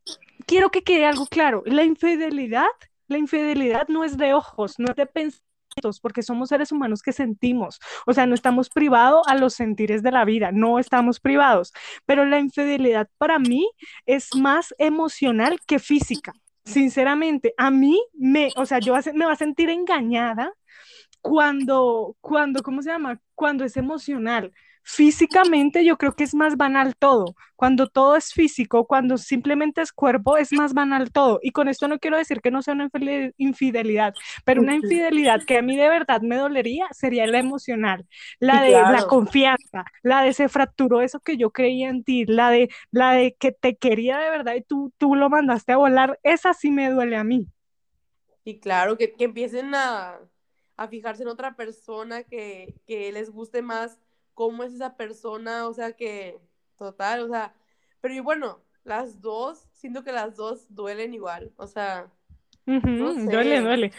[0.50, 1.62] quiero que quede algo claro.
[1.66, 2.66] La infidelidad,
[3.08, 7.14] la infidelidad no es de ojos, no es de pensamientos, porque somos seres humanos que
[7.14, 7.80] sentimos.
[8.08, 11.72] O sea, no estamos privados a los sentires de la vida, no estamos privados.
[12.08, 13.70] Pero la infidelidad para mí
[14.08, 16.34] es más emocional que física.
[16.66, 20.52] Sinceramente, a mí me, o sea, yo me va a sentir engañada
[21.22, 23.22] cuando, cuando, ¿cómo se llama?
[23.36, 24.52] Cuando es emocional.
[24.84, 27.36] Físicamente yo creo que es más banal todo.
[27.56, 31.40] Cuando todo es físico, cuando simplemente es cuerpo, es más banal todo.
[31.44, 34.16] Y con esto no quiero decir que no sea una infide- infidelidad,
[34.46, 38.08] pero una infidelidad que a mí de verdad me dolería sería la emocional,
[38.40, 42.50] la de la confianza, la de se fracturó eso que yo creía en ti, la
[42.50, 46.20] de, la de que te quería de verdad y tú, tú lo mandaste a volar,
[46.24, 47.48] esa sí me duele a mí.
[48.44, 50.20] Y claro, que, que empiecen a,
[50.78, 54.00] a fijarse en otra persona, que, que les guste más
[54.40, 56.40] cómo es esa persona, o sea que,
[56.78, 57.54] total, o sea,
[58.00, 62.10] pero bueno, las dos, siento que las dos duelen igual, o sea,
[62.70, 63.92] duele, duele.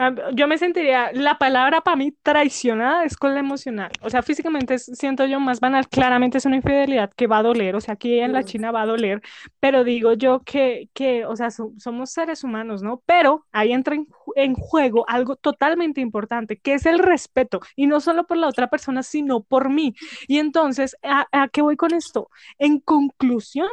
[0.00, 3.90] Ah, yo me sentiría, la palabra para mí traicionada es con la emocional.
[4.00, 5.88] O sea, físicamente siento yo más banal.
[5.88, 7.74] Claramente es una infidelidad que va a doler.
[7.74, 9.20] O sea, aquí en la China va a doler.
[9.58, 13.02] Pero digo yo que, que o sea, somos seres humanos, ¿no?
[13.06, 13.96] Pero ahí entra
[14.36, 17.60] en, juego algo totalmente importante, que es el respeto.
[17.74, 19.94] Y no solo por la otra persona, sino por mí.
[20.28, 22.30] Y entonces, a qué voy con esto?
[22.58, 23.68] En conclusión,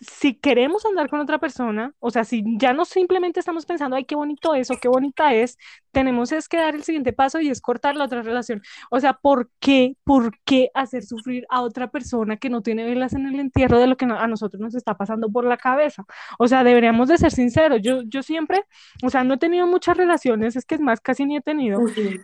[0.00, 4.04] si queremos andar con otra persona, o sea, si ya no simplemente estamos pensando, ay,
[4.04, 5.58] qué bonito eso, qué bonita es,
[5.92, 8.60] tenemos es que dar el siguiente paso y es cortar la otra relación.
[8.90, 13.14] O sea, ¿por qué, por qué hacer sufrir a otra persona que no tiene velas
[13.14, 16.04] en el entierro de lo que a nosotros nos está pasando por la cabeza?
[16.38, 17.80] O sea, deberíamos de ser sinceros.
[17.82, 18.64] Yo, yo siempre,
[19.02, 21.80] o sea, no he tenido muchas relaciones, es que es más, casi ni he tenido,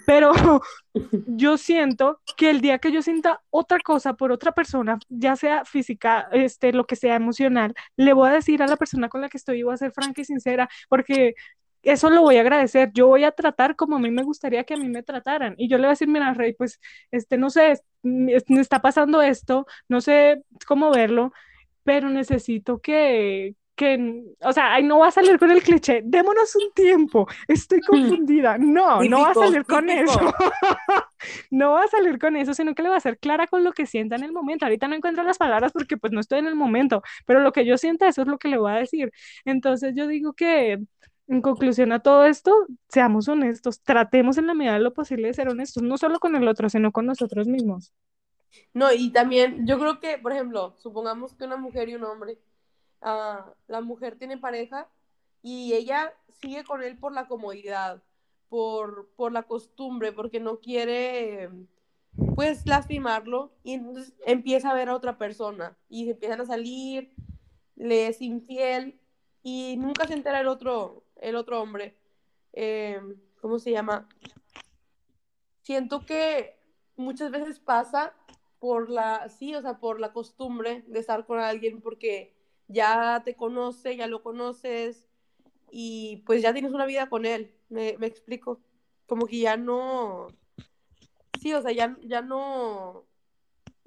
[0.06, 0.32] pero
[1.26, 5.64] yo siento que el día que yo sienta otra cosa por otra persona, ya sea
[5.64, 7.61] física, este, lo que sea emocional,
[7.96, 10.20] le voy a decir a la persona con la que estoy, voy a ser franca
[10.20, 11.34] y sincera, porque
[11.82, 12.90] eso lo voy a agradecer.
[12.94, 15.54] Yo voy a tratar como a mí me gustaría que a mí me trataran.
[15.58, 19.22] Y yo le voy a decir, mira, Rey, pues, este, no sé, me está pasando
[19.22, 21.32] esto, no sé cómo verlo,
[21.84, 26.54] pero necesito que, que, o sea, ay, no va a salir con el cliché, démonos
[26.54, 28.56] un tiempo, estoy confundida.
[28.56, 30.20] No, no va a salir con eso.
[31.50, 33.72] no va a salir con eso, sino que le va a ser clara con lo
[33.72, 34.66] que sienta en el momento.
[34.66, 37.64] Ahorita no encuentro las palabras porque pues no estoy en el momento, pero lo que
[37.64, 39.10] yo sienta, eso es lo que le voy a decir.
[39.44, 40.78] Entonces yo digo que
[41.26, 42.52] en conclusión a todo esto,
[42.88, 46.36] seamos honestos, tratemos en la medida de lo posible de ser honestos, no solo con
[46.36, 47.92] el otro, sino con nosotros mismos.
[48.74, 52.38] No, y también yo creo que, por ejemplo, supongamos que una mujer y un hombre,
[53.02, 54.88] la mujer tiene pareja
[55.42, 58.02] y ella sigue con él por la comodidad,
[58.48, 61.50] por, por la costumbre, porque no quiere,
[62.34, 67.12] pues, lastimarlo, y entonces empieza a ver a otra persona y se empiezan a salir,
[67.76, 69.00] le es infiel
[69.42, 71.96] y nunca se entera el otro, el otro hombre,
[72.52, 73.00] eh,
[73.40, 74.08] ¿cómo se llama?
[75.62, 76.56] Siento que
[76.96, 78.14] muchas veces pasa
[78.58, 82.32] por la, sí, o sea, por la costumbre de estar con alguien porque
[82.72, 85.08] ya te conoce, ya lo conoces
[85.70, 88.60] y pues ya tienes una vida con él, me, explico,
[89.06, 90.28] como que ya no,
[91.40, 93.04] sí, o sea, ya, ya no,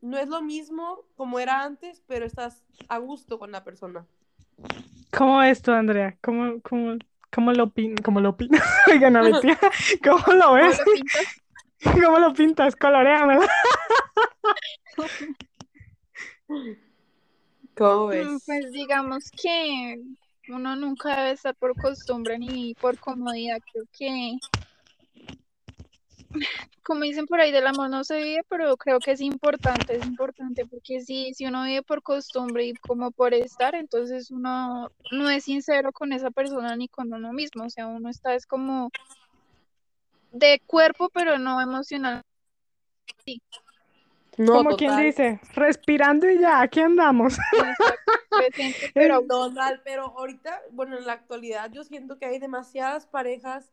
[0.01, 4.05] no es lo mismo como era antes, pero estás a gusto con la persona.
[5.15, 6.17] ¿Cómo es esto, Andrea?
[6.21, 6.97] ¿Cómo, cómo,
[7.35, 8.03] ¿Cómo lo pintas?
[8.05, 8.63] ¿Cómo lo pintas?
[8.87, 10.79] Oigan, ¿cómo lo ves?
[10.79, 11.41] ¿Cómo lo pintas?
[11.83, 12.75] ¿Cómo lo pintas?
[12.75, 13.41] Coloreamelo.
[17.75, 18.25] ¿Cómo ves?
[18.25, 20.01] Mm, pues digamos que
[20.49, 23.59] uno nunca debe estar por costumbre ni por comodidad.
[23.71, 24.37] Creo que
[26.83, 30.05] como dicen por ahí, del amor no se vive, pero creo que es importante, es
[30.05, 35.29] importante, porque si, si uno vive por costumbre y como por estar, entonces uno no
[35.29, 38.91] es sincero con esa persona ni con uno mismo, o sea, uno está es como
[40.31, 42.21] de cuerpo, pero no emocional.
[43.25, 43.41] Sí.
[44.37, 47.37] Como quien dice, respirando y ya, aquí andamos.
[48.93, 49.23] pero...
[49.83, 53.71] pero ahorita, bueno, en la actualidad yo siento que hay demasiadas parejas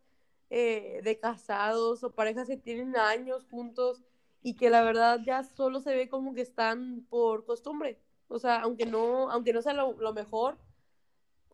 [0.51, 4.03] eh, de casados o parejas que tienen años juntos
[4.43, 7.99] y que la verdad ya solo se ve como que están por costumbre.
[8.29, 10.59] O sea, aunque no, aunque no sea lo, mejor,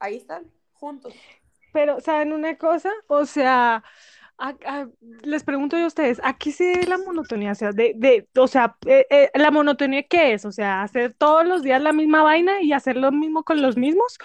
[0.00, 1.14] ahí están, juntos.
[1.72, 2.92] Pero, ¿saben una cosa?
[3.08, 3.84] O sea,
[5.22, 8.76] les pregunto yo a ustedes, aquí sí la monotonía, o sea, de, de o sea,
[8.86, 12.62] eh, eh, la monotonía qué es, o sea, hacer todos los días la misma vaina
[12.62, 14.18] y hacer lo mismo con los mismos,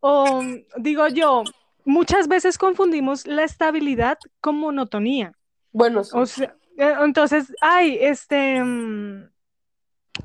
[0.00, 0.42] o
[0.76, 1.44] digo yo,
[1.84, 5.32] muchas veces confundimos la estabilidad con monotonía.
[5.72, 9.30] Bueno, O sea, eh, entonces, ay, este, mm,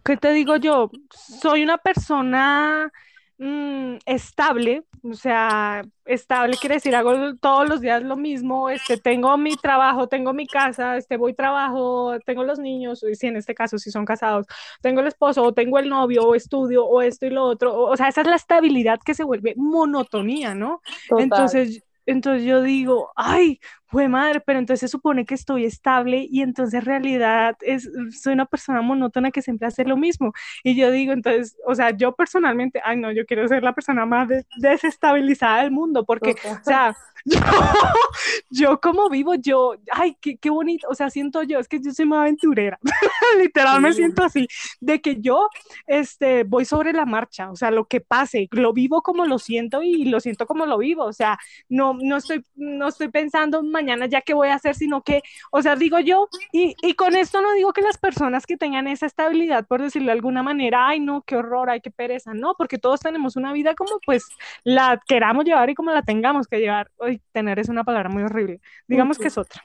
[0.04, 0.90] ¿qué te digo yo?
[1.12, 2.92] Soy una persona
[3.40, 9.38] Mm, estable, o sea, estable quiere decir hago todos los días lo mismo, este, tengo
[9.38, 13.78] mi trabajo, tengo mi casa, este, voy trabajo, tengo los niños, si en este caso
[13.78, 14.46] si son casados,
[14.82, 17.96] tengo el esposo, o tengo el novio, o estudio, o esto y lo otro, o,
[17.98, 20.82] sea, esa es la estabilidad que se vuelve monotonía, ¿no?
[21.18, 26.42] Entonces, entonces yo digo, ay, fue madre, pero entonces se supone que estoy estable y
[26.42, 27.90] entonces en realidad es,
[28.22, 30.34] soy una persona monótona que siempre hace lo mismo.
[30.64, 34.06] Y yo digo, entonces, o sea, yo personalmente, ay, no, yo quiero ser la persona
[34.06, 36.96] más desestabilizada del mundo, porque, o sea,
[38.50, 41.92] yo, como vivo, yo, ay, qué, qué, bonito, o sea, siento yo, es que yo
[41.92, 42.80] soy muy aventurera,
[43.38, 44.48] literal me siento así,
[44.82, 45.48] de que yo,
[45.86, 49.82] este, voy sobre la marcha, o sea, lo que pase, lo vivo como lo siento
[49.82, 54.06] y lo siento como lo vivo, o sea, no, no estoy, no estoy pensando mañana
[54.08, 57.42] ya qué voy a hacer, sino que, o sea, digo yo, y, y con esto
[57.42, 61.00] no digo que las personas que tengan esa estabilidad, por decirlo de alguna manera, ay,
[61.00, 64.26] no, qué horror, ay, qué pereza, no, porque todos tenemos una vida como pues
[64.64, 66.92] la queramos llevar y como la tengamos que llevar.
[66.98, 69.64] Hoy tener es una palabra muy horrible, digamos que es otra.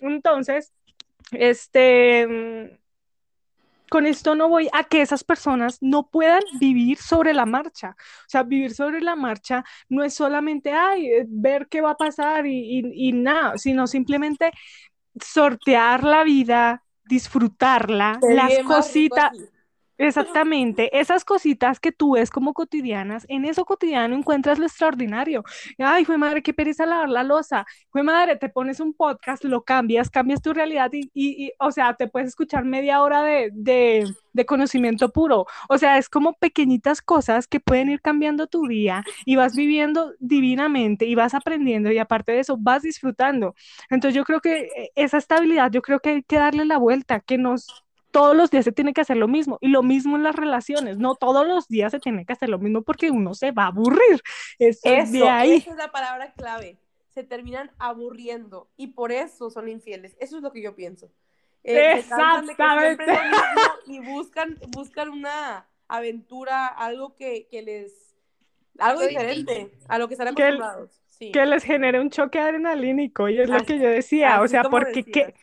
[0.00, 0.72] Entonces,
[1.32, 2.78] este
[3.92, 7.94] con esto no voy a que esas personas no puedan vivir sobre la marcha.
[7.98, 11.96] O sea, vivir sobre la marcha no es solamente, ay, eh, ver qué va a
[11.98, 14.50] pasar y, y nada, sino simplemente
[15.20, 19.32] sortear la vida, disfrutarla, las cositas.
[19.98, 25.44] Exactamente, esas cositas que tú ves como cotidianas, en eso cotidiano encuentras lo extraordinario.
[25.78, 27.66] Ay, fue madre, qué pereza lavar la losa.
[27.90, 31.94] Fue madre, te pones un podcast, lo cambias, cambias tu realidad y, y, o sea,
[31.94, 35.46] te puedes escuchar media hora de, de, de, conocimiento puro.
[35.68, 40.14] O sea, es como pequeñitas cosas que pueden ir cambiando tu día y vas viviendo
[40.18, 43.54] divinamente y vas aprendiendo y aparte de eso vas disfrutando.
[43.90, 47.20] Entonces yo creo que eh, esa estabilidad, yo creo que hay que darle la vuelta,
[47.20, 49.58] que nos todos los días se tiene que hacer lo mismo.
[49.60, 52.58] Y lo mismo en las relaciones, no todos los días se tiene que hacer lo
[52.58, 54.22] mismo porque uno se va a aburrir.
[54.58, 55.54] Eso, de ahí.
[55.56, 56.78] Esa es la palabra clave.
[57.08, 60.16] Se terminan aburriendo y por eso son infieles.
[60.20, 61.10] Eso es lo que yo pienso.
[61.64, 63.04] Eh, Exactamente.
[63.86, 68.14] y buscan, buscan una aventura, algo que, que les...
[68.78, 70.90] Algo diferente a lo que están acostumbrados.
[71.18, 74.64] Que, que les genere un choque adrenalínico y es lo que yo decía, o sea,
[74.64, 75.04] porque...
[75.04, 75.34] ¿qué,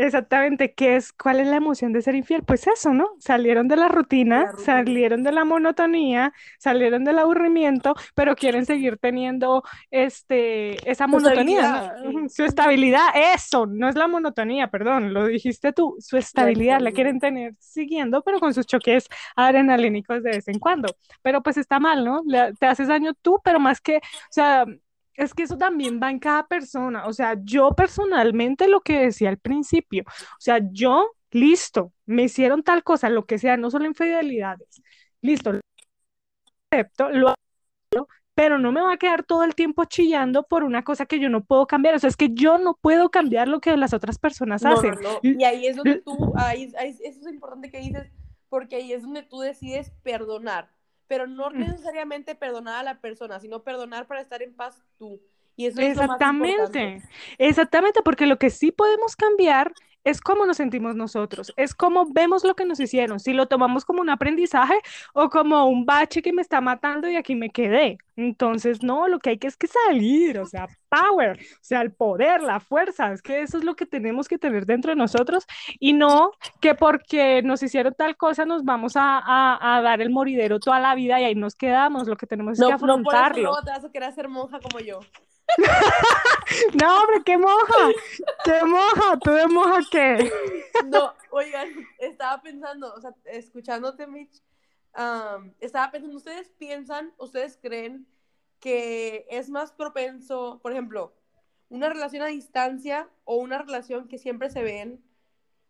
[0.00, 2.44] Exactamente, ¿qué es, cuál es la emoción de ser infiel?
[2.44, 3.16] Pues eso, ¿no?
[3.18, 9.64] Salieron de la rutina, salieron de la monotonía, salieron del aburrimiento, pero quieren seguir teniendo
[9.90, 11.96] este, esa monotonía,
[12.28, 17.18] su estabilidad, eso, no es la monotonía, perdón, lo dijiste tú, su estabilidad la quieren
[17.18, 20.94] tener siguiendo, pero con sus choques adrenalínicos de vez en cuando.
[21.22, 22.22] Pero pues está mal, ¿no?
[22.56, 24.64] te haces daño tú, pero más que, o sea,
[25.18, 27.06] es que eso también va en cada persona.
[27.06, 32.62] O sea, yo personalmente lo que decía al principio, o sea, yo, listo, me hicieron
[32.62, 34.80] tal cosa, lo que sea, no solo infidelidades,
[35.20, 35.60] listo, lo
[36.70, 40.84] acepto, lo acepto, pero no me va a quedar todo el tiempo chillando por una
[40.84, 41.96] cosa que yo no puedo cambiar.
[41.96, 44.94] O sea, es que yo no puedo cambiar lo que las otras personas hacen.
[45.22, 48.12] Y ahí es donde tú, ahí, eso es importante que dices,
[48.48, 50.70] porque ahí es donde tú decides perdonar
[51.08, 51.58] pero no mm.
[51.58, 55.20] necesariamente perdonar a la persona, sino perdonar para estar en paz tú.
[55.56, 57.04] Y eso exactamente, es
[57.38, 59.72] exactamente, porque lo que sí podemos cambiar
[60.08, 63.84] es cómo nos sentimos nosotros, es cómo vemos lo que nos hicieron, si lo tomamos
[63.84, 64.80] como un aprendizaje
[65.12, 67.98] o como un bache que me está matando y aquí me quedé.
[68.16, 71.92] Entonces, no, lo que hay que es que salir, o sea, power, o sea, el
[71.92, 75.46] poder, la fuerza, es que eso es lo que tenemos que tener dentro de nosotros
[75.78, 80.80] y no que porque nos hicieron tal cosa nos vamos a, dar el moridero toda
[80.80, 83.42] la vida y ahí nos quedamos, lo que tenemos es que afrontarlo.
[83.42, 85.00] No, por eso te vas a querer ser monja como yo.
[86.74, 87.90] no, hombre, qué moja,
[88.44, 90.32] qué moja, tú de moja qué.
[90.86, 94.42] no, oigan, estaba pensando, o sea, escuchándote, Mitch,
[95.60, 98.06] estaba pensando, ¿ustedes piensan, ustedes creen
[98.60, 101.14] que es más propenso, por ejemplo,
[101.68, 105.02] una relación a distancia o una relación que siempre se ven?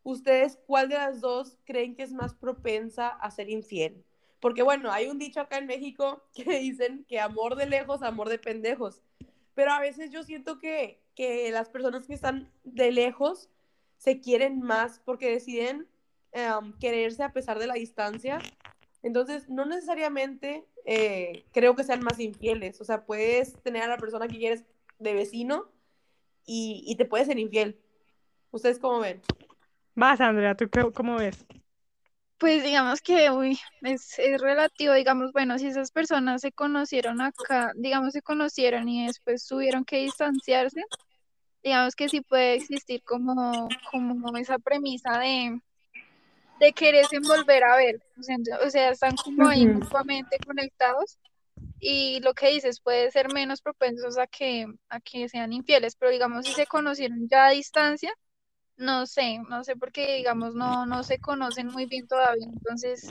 [0.02, 4.04] ¿Ustedes cuál de las dos creen que es más propensa a ser infiel?
[4.40, 8.28] Porque bueno, hay un dicho acá en México que dicen que amor de lejos, amor
[8.28, 9.02] de pendejos
[9.58, 13.48] pero a veces yo siento que, que las personas que están de lejos
[13.96, 15.88] se quieren más porque deciden
[16.30, 18.38] em, quererse a pesar de la distancia.
[19.02, 22.80] Entonces, no necesariamente eh, creo que sean más infieles.
[22.80, 24.62] O sea, puedes tener a la persona que quieres
[25.00, 25.68] de vecino
[26.46, 27.80] y, y te puede ser infiel.
[28.52, 29.20] ¿Ustedes cómo ven?
[29.96, 31.44] Vas, Andrea, ¿tú cómo ves?
[32.38, 37.72] Pues digamos que, uy, es, es relativo, digamos, bueno, si esas personas se conocieron acá,
[37.74, 40.84] digamos, se conocieron y después tuvieron que distanciarse,
[41.64, 45.60] digamos que sí puede existir como, como esa premisa de,
[46.60, 48.00] de quererse volver a ver,
[48.64, 51.18] o sea, están como ahí mutuamente conectados
[51.80, 56.12] y lo que dices puede ser menos propensos a que, a que sean infieles, pero
[56.12, 58.12] digamos, si se conocieron ya a distancia,
[58.78, 63.08] no sé, no sé porque digamos no, no se conocen muy bien todavía, entonces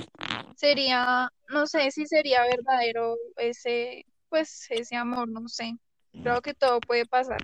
[0.56, 5.78] sería, no sé si sería verdadero ese, pues ese amor, no sé,
[6.24, 7.40] creo que todo puede pasar.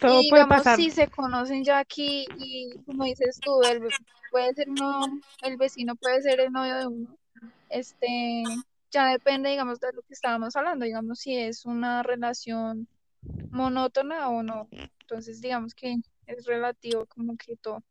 [0.00, 0.76] Todo y, puede pasar.
[0.76, 3.88] Si se conocen ya aquí y como dices tú, el,
[4.32, 5.00] puede ser uno,
[5.42, 7.16] el vecino puede ser el novio de uno,
[7.70, 8.42] este,
[8.90, 12.88] ya depende, digamos, de lo que estábamos hablando, digamos, si es una relación
[13.50, 14.68] monótona o no.
[15.00, 15.96] Entonces, digamos que
[16.26, 17.82] es relativo como que todo.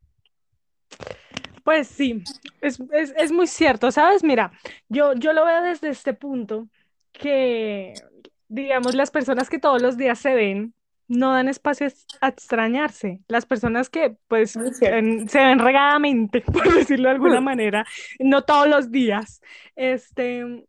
[1.64, 2.22] Pues sí,
[2.60, 4.22] es, muy cierto, ¿sabes?
[4.22, 4.52] Mira,
[4.88, 6.68] yo, yo lo veo desde este punto
[7.10, 7.92] que,
[8.46, 10.74] digamos, las personas que todos los días se ven,
[11.08, 11.88] no dan espacio
[12.20, 13.20] a extrañarse.
[13.26, 17.84] Las personas que pues en- se ven regadamente, por decirlo de alguna manera,
[18.20, 19.40] no todos los días,
[19.74, 20.64] este,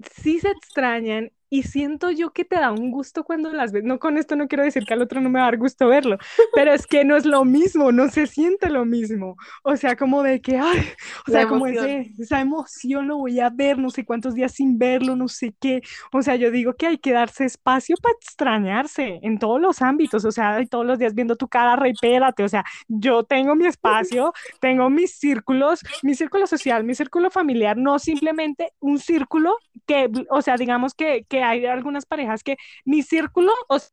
[0.00, 3.84] sí se extrañan y siento yo que te da un gusto cuando las ves.
[3.84, 5.88] No con esto no quiero decir que al otro no me va a dar gusto
[5.88, 6.18] verlo,
[6.54, 9.36] pero es que no es lo mismo, no se siente lo mismo.
[9.62, 10.80] O sea, como de que, ay,
[11.26, 14.78] o sea, como ese, esa emoción, lo voy a ver, no sé cuántos días sin
[14.78, 15.82] verlo, no sé qué.
[16.12, 20.24] O sea, yo digo que hay que darse espacio para extrañarse en todos los ámbitos,
[20.24, 24.32] o sea, todos los días viendo tu cara, repérate, o sea, yo tengo mi espacio,
[24.60, 30.42] tengo mis círculos, mi círculo social, mi círculo familiar, no simplemente un círculo que, o
[30.42, 33.90] sea, digamos que, que hay algunas parejas que mi círculo, o sea,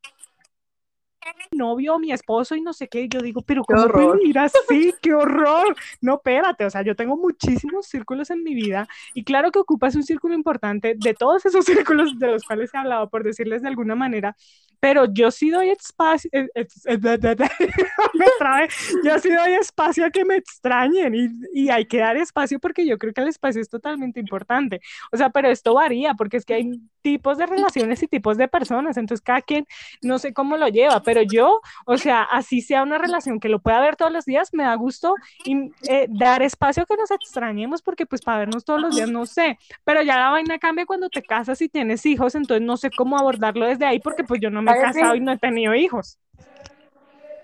[1.38, 4.58] mi novio, mi esposo y no sé qué, yo digo, pero ¿cómo pueden vivir así?
[5.00, 5.74] ¡Qué horror!
[6.00, 9.96] No, espérate, o sea, yo tengo muchísimos círculos en mi vida y claro que ocupas
[9.96, 13.68] un círculo importante de todos esos círculos de los cuales he hablado, por decirles de
[13.68, 14.36] alguna manera,
[14.84, 16.98] pero yo sí doy espacio, eh, eh, eh,
[19.02, 22.84] yo sí doy espacio a que me extrañen y, y hay que dar espacio porque
[22.84, 24.82] yo creo que el espacio es totalmente importante.
[25.10, 28.48] O sea, pero esto varía porque es que hay tipos de relaciones y tipos de
[28.48, 29.66] personas, entonces cada quien
[30.00, 33.60] no sé cómo lo lleva, pero yo, o sea, así sea una relación que lo
[33.60, 35.14] pueda ver todos los días, me da gusto
[35.44, 39.10] y, eh, dar espacio a que nos extrañemos porque pues para vernos todos los días
[39.10, 42.78] no sé, pero ya la vaina cambia cuando te casas y tienes hijos, entonces no
[42.78, 45.38] sé cómo abordarlo desde ahí porque pues yo no me he casado y no he
[45.38, 46.18] tenido hijos.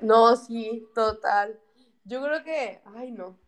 [0.00, 1.58] No, sí, total.
[2.04, 3.38] Yo creo que, ay, no.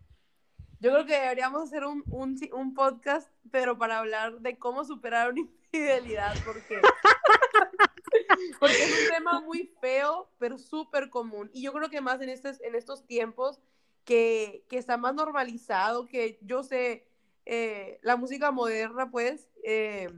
[0.81, 5.31] Yo creo que deberíamos hacer un, un, un podcast, pero para hablar de cómo superar
[5.31, 5.41] una
[5.73, 6.81] infidelidad, porque,
[8.61, 11.51] porque es un tema muy feo, pero súper común.
[11.53, 13.61] Y yo creo que más en estos, en estos tiempos
[14.05, 17.07] que, que está más normalizado, que yo sé,
[17.47, 20.09] eh, la música moderna, pues, eh,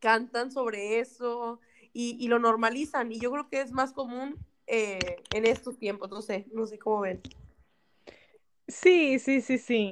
[0.00, 1.60] cantan sobre eso
[1.92, 3.12] y, y lo normalizan.
[3.12, 4.36] Y yo creo que es más común
[4.66, 4.98] eh,
[5.32, 7.20] en estos tiempos, no sé, no sé cómo ven.
[8.66, 9.90] Sí, sí, sí, sí.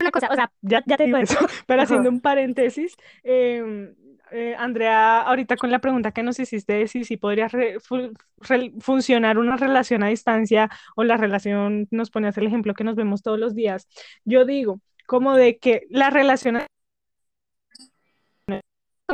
[0.00, 1.84] Una cosa, o sea, ya, ya te digo eso, pero Ajá.
[1.84, 3.94] haciendo un paréntesis, eh,
[4.30, 8.12] eh, Andrea, ahorita con la pregunta que nos hiciste de si, si podría re- fu-
[8.38, 12.96] re- funcionar una relación a distancia o la relación, nos ponías el ejemplo que nos
[12.96, 13.88] vemos todos los días,
[14.24, 16.66] yo digo, como de que la relación a-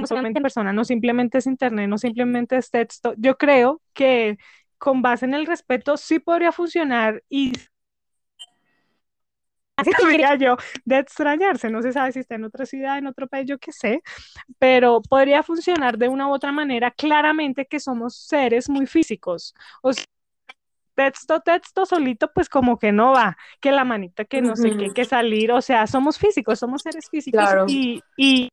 [0.01, 4.39] no solamente en persona, no simplemente es internet, no simplemente es texto, yo creo que
[4.79, 7.53] con base en el respeto sí podría funcionar y
[9.77, 13.07] así lo diría yo, de extrañarse, no se sabe si está en otra ciudad, en
[13.07, 14.03] otro país, yo qué sé,
[14.59, 19.93] pero podría funcionar de una u otra manera, claramente que somos seres muy físicos, o
[19.93, 20.05] sea,
[20.95, 24.91] texto, texto solito, pues como que no va, que la manita, que no sé qué,
[24.93, 27.67] que salir, o sea, somos físicos, somos seres físicos Claro.
[27.69, 28.49] y, y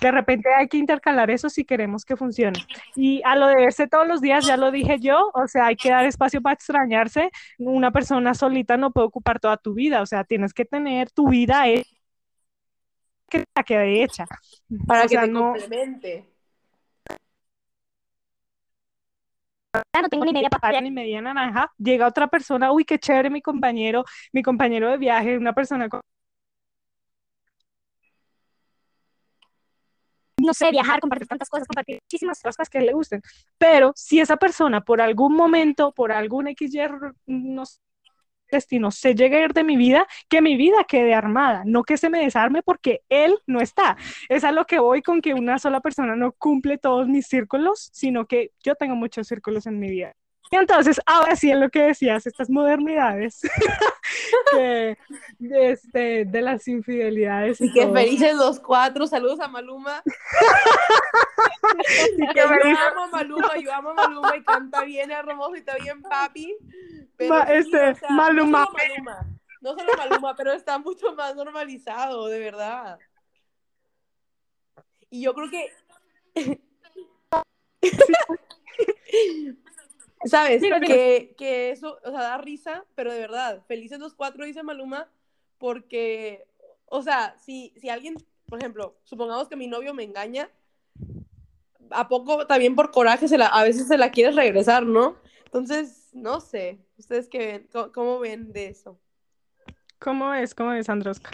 [0.00, 2.58] de repente hay que intercalar eso si queremos que funcione.
[2.94, 5.76] Y a lo de verse todos los días, ya lo dije yo, o sea, hay
[5.76, 7.30] que dar espacio para extrañarse.
[7.58, 11.28] Una persona solita no puede ocupar toda tu vida, o sea, tienes que tener tu
[11.28, 11.84] vida he-
[13.28, 14.26] que la quede hecha.
[14.86, 16.24] Para O que sea, te no, complemente.
[20.00, 21.70] no tengo ni media papaya ni media naranja.
[21.78, 26.00] Llega otra persona, uy, qué chévere mi compañero, mi compañero de viaje, una persona con
[30.48, 33.22] no sé, viajar, compartir tantas cosas, compartir muchísimas cosas que le gusten.
[33.58, 37.78] Pero si esa persona por algún momento, por algún XY, no sé,
[38.50, 41.98] destino se llega a ir de mi vida, que mi vida quede armada, no que
[41.98, 43.96] se me desarme porque él no está.
[44.30, 47.90] Es a lo que voy con que una sola persona no cumple todos mis círculos,
[47.92, 50.14] sino que yo tengo muchos círculos en mi vida.
[50.50, 53.40] Y entonces, ahora sí es lo que decías, estas modernidades
[54.52, 54.98] que,
[55.38, 57.94] de, este, de las infidelidades y, Y que todo.
[57.94, 59.06] felices los cuatro.
[59.06, 60.02] Saludos a Maluma.
[62.16, 65.18] Y Que yo feliz- amo a Maluma, yo amo a Maluma y canta bien, es
[65.18, 66.56] hermoso y está bien papi.
[67.16, 68.60] Pero Ma- sí, este, o sea, Maluma.
[68.60, 69.26] No solo Maluma,
[69.60, 72.98] no solo Maluma, pero está mucho más normalizado, de verdad.
[75.10, 75.72] Y yo creo que.
[80.24, 80.62] ¿Sabes?
[80.62, 85.08] Que, que eso, o sea, da risa, pero de verdad, felices los cuatro, dice Maluma,
[85.58, 86.46] porque,
[86.86, 88.16] o sea, si, si alguien,
[88.46, 90.50] por ejemplo, supongamos que mi novio me engaña,
[91.90, 95.16] ¿a poco también por coraje se la, a veces se la quieres regresar, no?
[95.44, 97.68] Entonces, no sé, ¿ustedes qué ven?
[97.72, 98.98] ¿Cómo, cómo ven de eso?
[99.98, 100.54] ¿Cómo es?
[100.54, 101.30] ¿Cómo es, Androska?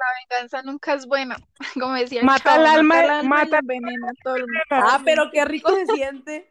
[0.00, 1.36] La venganza nunca es buena.
[1.74, 4.60] Como decía el Mata chavo, el alma, mata el a todo el mundo.
[4.70, 6.50] Ah, pero qué rico se siente.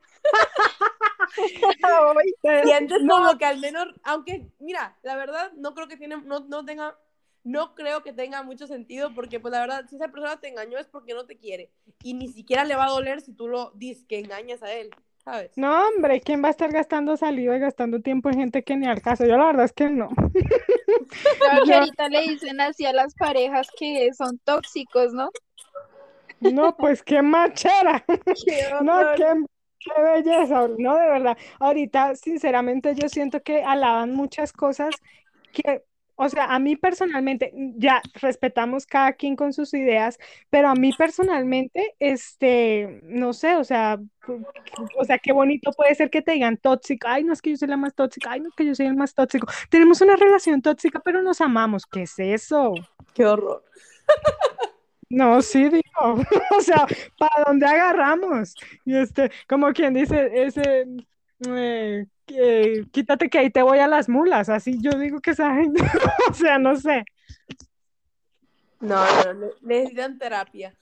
[2.64, 6.42] Sientes no, como que al menos, aunque, mira, la verdad, no creo que tiene, no,
[6.42, 6.96] no tenga
[7.44, 10.78] no creo que tenga mucho sentido porque pues la verdad, si esa persona te engañó
[10.78, 11.72] es porque no te quiere
[12.04, 14.90] y ni siquiera le va a doler si tú lo dices que engañas a él,
[15.24, 15.52] ¿sabes?
[15.56, 18.88] No, hombre, ¿quién va a estar gastando saliva y gastando tiempo en gente que ni
[18.88, 19.26] al caso?
[19.26, 20.10] Yo la verdad es que no.
[21.40, 25.30] Claro que Yo- ahorita le dicen así a las parejas que son tóxicos, ¿no?
[26.42, 28.04] No, pues qué machera.
[28.26, 29.46] Qué No, qué,
[29.96, 30.68] qué belleza.
[30.78, 31.38] No, de verdad.
[31.60, 34.96] Ahorita, sinceramente, yo siento que alaban muchas cosas
[35.52, 35.84] que,
[36.16, 40.18] o sea, a mí personalmente, ya respetamos cada quien con sus ideas,
[40.50, 44.00] pero a mí personalmente, este, no sé, o sea,
[44.98, 47.08] o sea, qué bonito puede ser que te digan tóxico.
[47.08, 48.32] Ay, no es que yo soy la más tóxica.
[48.32, 49.48] Ay, no es que yo soy el más tóxico.
[49.70, 51.86] Tenemos una relación tóxica, pero nos amamos.
[51.86, 52.74] ¿Qué es eso?
[53.14, 53.64] Qué horror.
[55.10, 55.82] No, sí, digo,
[56.58, 56.86] o sea,
[57.18, 58.54] ¿para dónde agarramos?
[58.86, 60.86] Y este, como quien dice, ese,
[61.48, 65.54] eh, que- quítate que ahí te voy a las mulas, así yo digo que esa
[65.56, 65.82] gente,
[66.30, 67.04] o sea, no sé.
[68.82, 70.74] No, no, no, necesitan terapia.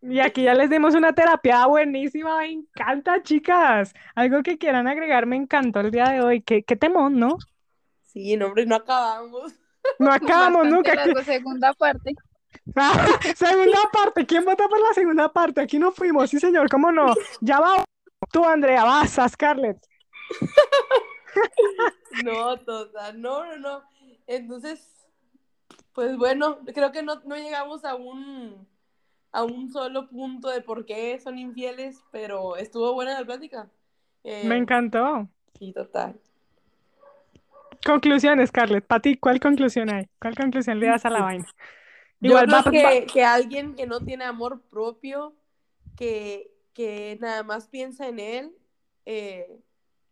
[0.00, 3.92] Y aquí ya les dimos una terapia buenísima, me encanta, chicas.
[4.14, 6.40] Algo que quieran agregar, me encantó el día de hoy.
[6.42, 7.36] Qué, qué temón, ¿no?
[8.04, 9.52] Sí, no, hombre, no acabamos.
[9.98, 11.24] No acabamos Bastante nunca.
[11.24, 12.14] segunda parte.
[12.74, 15.60] Ah, segunda parte, ¿quién vota por la segunda parte?
[15.60, 17.14] Aquí no fuimos, sí señor, ¿cómo no?
[17.40, 17.84] Ya va
[18.32, 19.78] tú, Andrea, vas a Scarlett.
[22.24, 23.82] No, total, no, no, no.
[24.26, 25.06] Entonces,
[25.92, 28.66] pues bueno, creo que no, no llegamos a un
[29.32, 33.68] a un solo punto de por qué son infieles, pero estuvo buena la plática.
[34.24, 35.28] Eh, Me encantó.
[35.58, 36.18] Sí, total.
[37.84, 40.08] Conclusión, Scarlett, para ti, ¿cuál conclusión hay?
[40.18, 41.46] ¿Cuál conclusión le das a la vaina?
[42.20, 45.34] Yo Igual creo va, que, va- que alguien que no tiene amor propio,
[45.96, 48.56] que, que nada más piensa en él,
[49.04, 49.60] eh,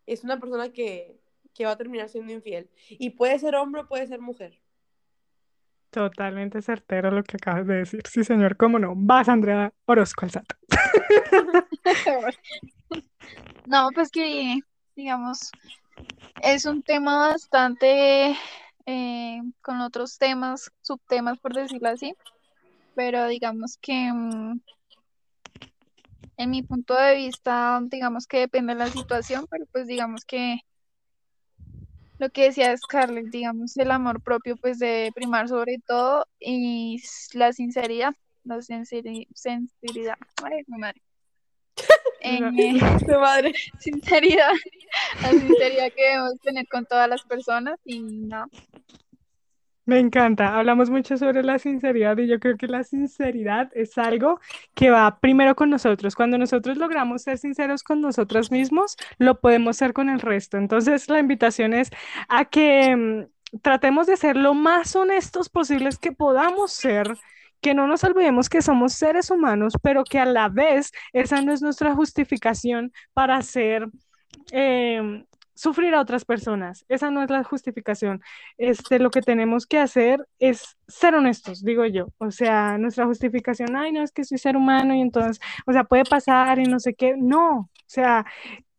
[0.05, 1.19] es una persona que,
[1.53, 2.69] que va a terminar siendo infiel.
[2.89, 4.59] Y puede ser hombre o puede ser mujer.
[5.89, 8.01] Totalmente certero lo que acabas de decir.
[8.09, 8.93] Sí, señor, ¿cómo no?
[8.95, 10.55] Vas, Andrea Orozco Alzate.
[13.65, 14.59] No, pues que,
[14.95, 15.51] digamos,
[16.43, 18.35] es un tema bastante
[18.85, 22.13] eh, con otros temas, subtemas, por decirlo así,
[22.93, 24.59] pero digamos que mm,
[26.37, 30.59] en mi punto de vista, digamos que depende de la situación, pero pues digamos que
[32.17, 37.01] lo que decía Scarlett, digamos, el amor propio pues debe primar sobre todo y
[37.33, 38.13] la sinceridad,
[38.43, 40.15] la sinceri- sinceridad,
[40.67, 41.01] mi madre.
[42.25, 42.39] Eh,
[43.05, 43.53] ¡Qué madre!
[43.79, 44.53] sinceridad,
[45.21, 48.47] la sinceridad que debemos tener con todas las personas y no,
[49.85, 50.57] Me encanta.
[50.57, 54.39] Hablamos mucho sobre la sinceridad y yo creo que la sinceridad es algo
[54.73, 56.15] que va primero con nosotros.
[56.15, 60.57] Cuando nosotros logramos ser sinceros con nosotros mismos, lo podemos ser con el resto.
[60.57, 61.91] Entonces, la invitación es
[62.27, 67.15] a que mm, tratemos de ser lo más honestos posibles que podamos ser.
[67.65, 71.51] Que no nos olvidemos que somos seres humanos, pero que a la vez esa no
[71.51, 73.87] es nuestra justificación para hacer
[74.51, 76.85] em, sufrir a otras personas.
[76.89, 78.21] Esa no es la justificación
[78.59, 82.09] este, lo que tenemos que hacer es ser honestos, digo yo.
[82.19, 85.85] O sea, nuestra justificación, ay, no, es que soy ser humano y entonces, o sea,
[85.85, 87.15] puede pasar y no sé qué.
[87.17, 88.27] No, o sea,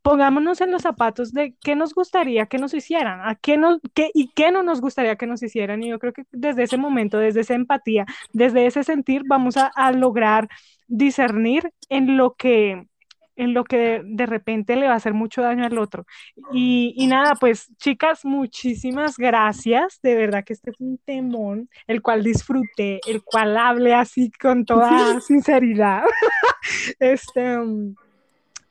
[0.07, 4.13] pongámonos en los zapatos de qué nos gustaría que nos hicieran, a qué nos, qué,
[4.15, 5.83] y qué no nos gustaría que nos hicieran.
[5.83, 9.67] Y yo creo que desde ese momento, desde esa empatía, desde ese sentir, vamos a,
[9.67, 10.49] a lograr
[10.87, 12.87] discernir en lo que
[13.35, 16.07] en lo que de, de, repente le va a hacer mucho daño al otro.
[16.53, 19.99] Y, y, nada, pues chicas, muchísimas gracias.
[20.03, 24.65] De verdad que este fue un temón, el cual disfruté, el cual hablé así con
[24.65, 24.89] toda
[25.21, 26.05] sinceridad.
[27.01, 27.95] este, um,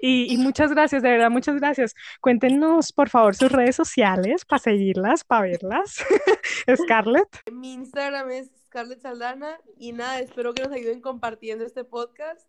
[0.08, 1.96] y, y, muchas gracias, de verdad, muchas gracias.
[2.22, 5.96] Cuéntenos, por favor, sus redes sociales para seguirlas, para verlas.
[6.76, 7.28] Scarlett.
[7.52, 12.48] Mi Instagram es Scarlett Saldana y nada, espero que nos ayuden compartiendo este podcast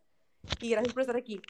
[0.61, 1.40] y gracias por estar aquí.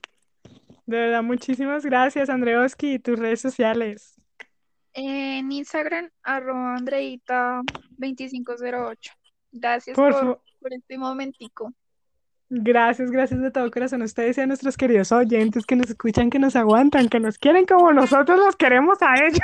[0.87, 2.93] De verdad, muchísimas gracias, Andreoski.
[2.93, 4.15] ¿Y tus redes sociales?
[4.93, 9.11] En Instagram, arroba Andreita2508.
[9.51, 11.75] Gracias por, por, por este momentico.
[12.49, 16.31] Gracias, gracias de todo corazón a ustedes y a nuestros queridos oyentes que nos escuchan,
[16.31, 19.41] que nos aguantan, que nos quieren como nosotros los queremos a ellos.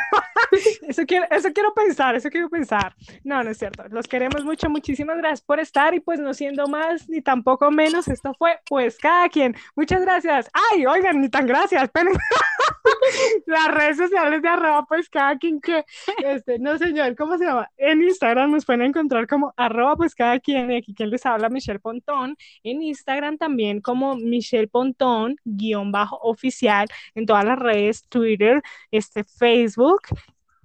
[0.86, 2.94] eso, quiero, eso quiero pensar, eso quiero pensar.
[3.24, 3.82] No, no es cierto.
[3.90, 8.06] Los queremos mucho, muchísimas gracias por estar y pues no siendo más ni tampoco menos,
[8.06, 9.56] esto fue pues cada quien.
[9.74, 10.48] Muchas gracias.
[10.70, 12.14] Ay, oigan, ni tan gracias, esperen.
[13.46, 15.84] Las redes sociales de arroba pues cada quien que,
[16.24, 17.68] este, no señor, ¿cómo se llama?
[17.76, 21.48] En Instagram nos pueden encontrar como arroba pues cada quien y aquí quien les habla
[21.48, 22.36] Michelle Pontón.
[22.62, 29.24] En Instagram también como Michelle Pontón, guion bajo oficial, en todas las redes, Twitter, este,
[29.24, 30.02] Facebook.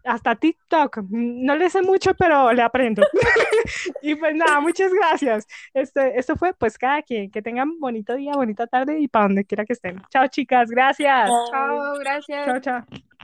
[0.04, 1.00] hasta TikTok.
[1.10, 3.02] No le sé mucho, pero le aprendo.
[4.02, 5.46] y pues nada, muchas gracias.
[5.74, 7.30] Este, esto fue pues cada quien.
[7.30, 10.02] Que tengan bonito día, bonita tarde y para donde quiera que estén.
[10.10, 10.70] Chao, chicas.
[10.70, 11.30] Gracias.
[11.52, 12.46] Chao, gracias.
[12.46, 13.17] Chao, chao.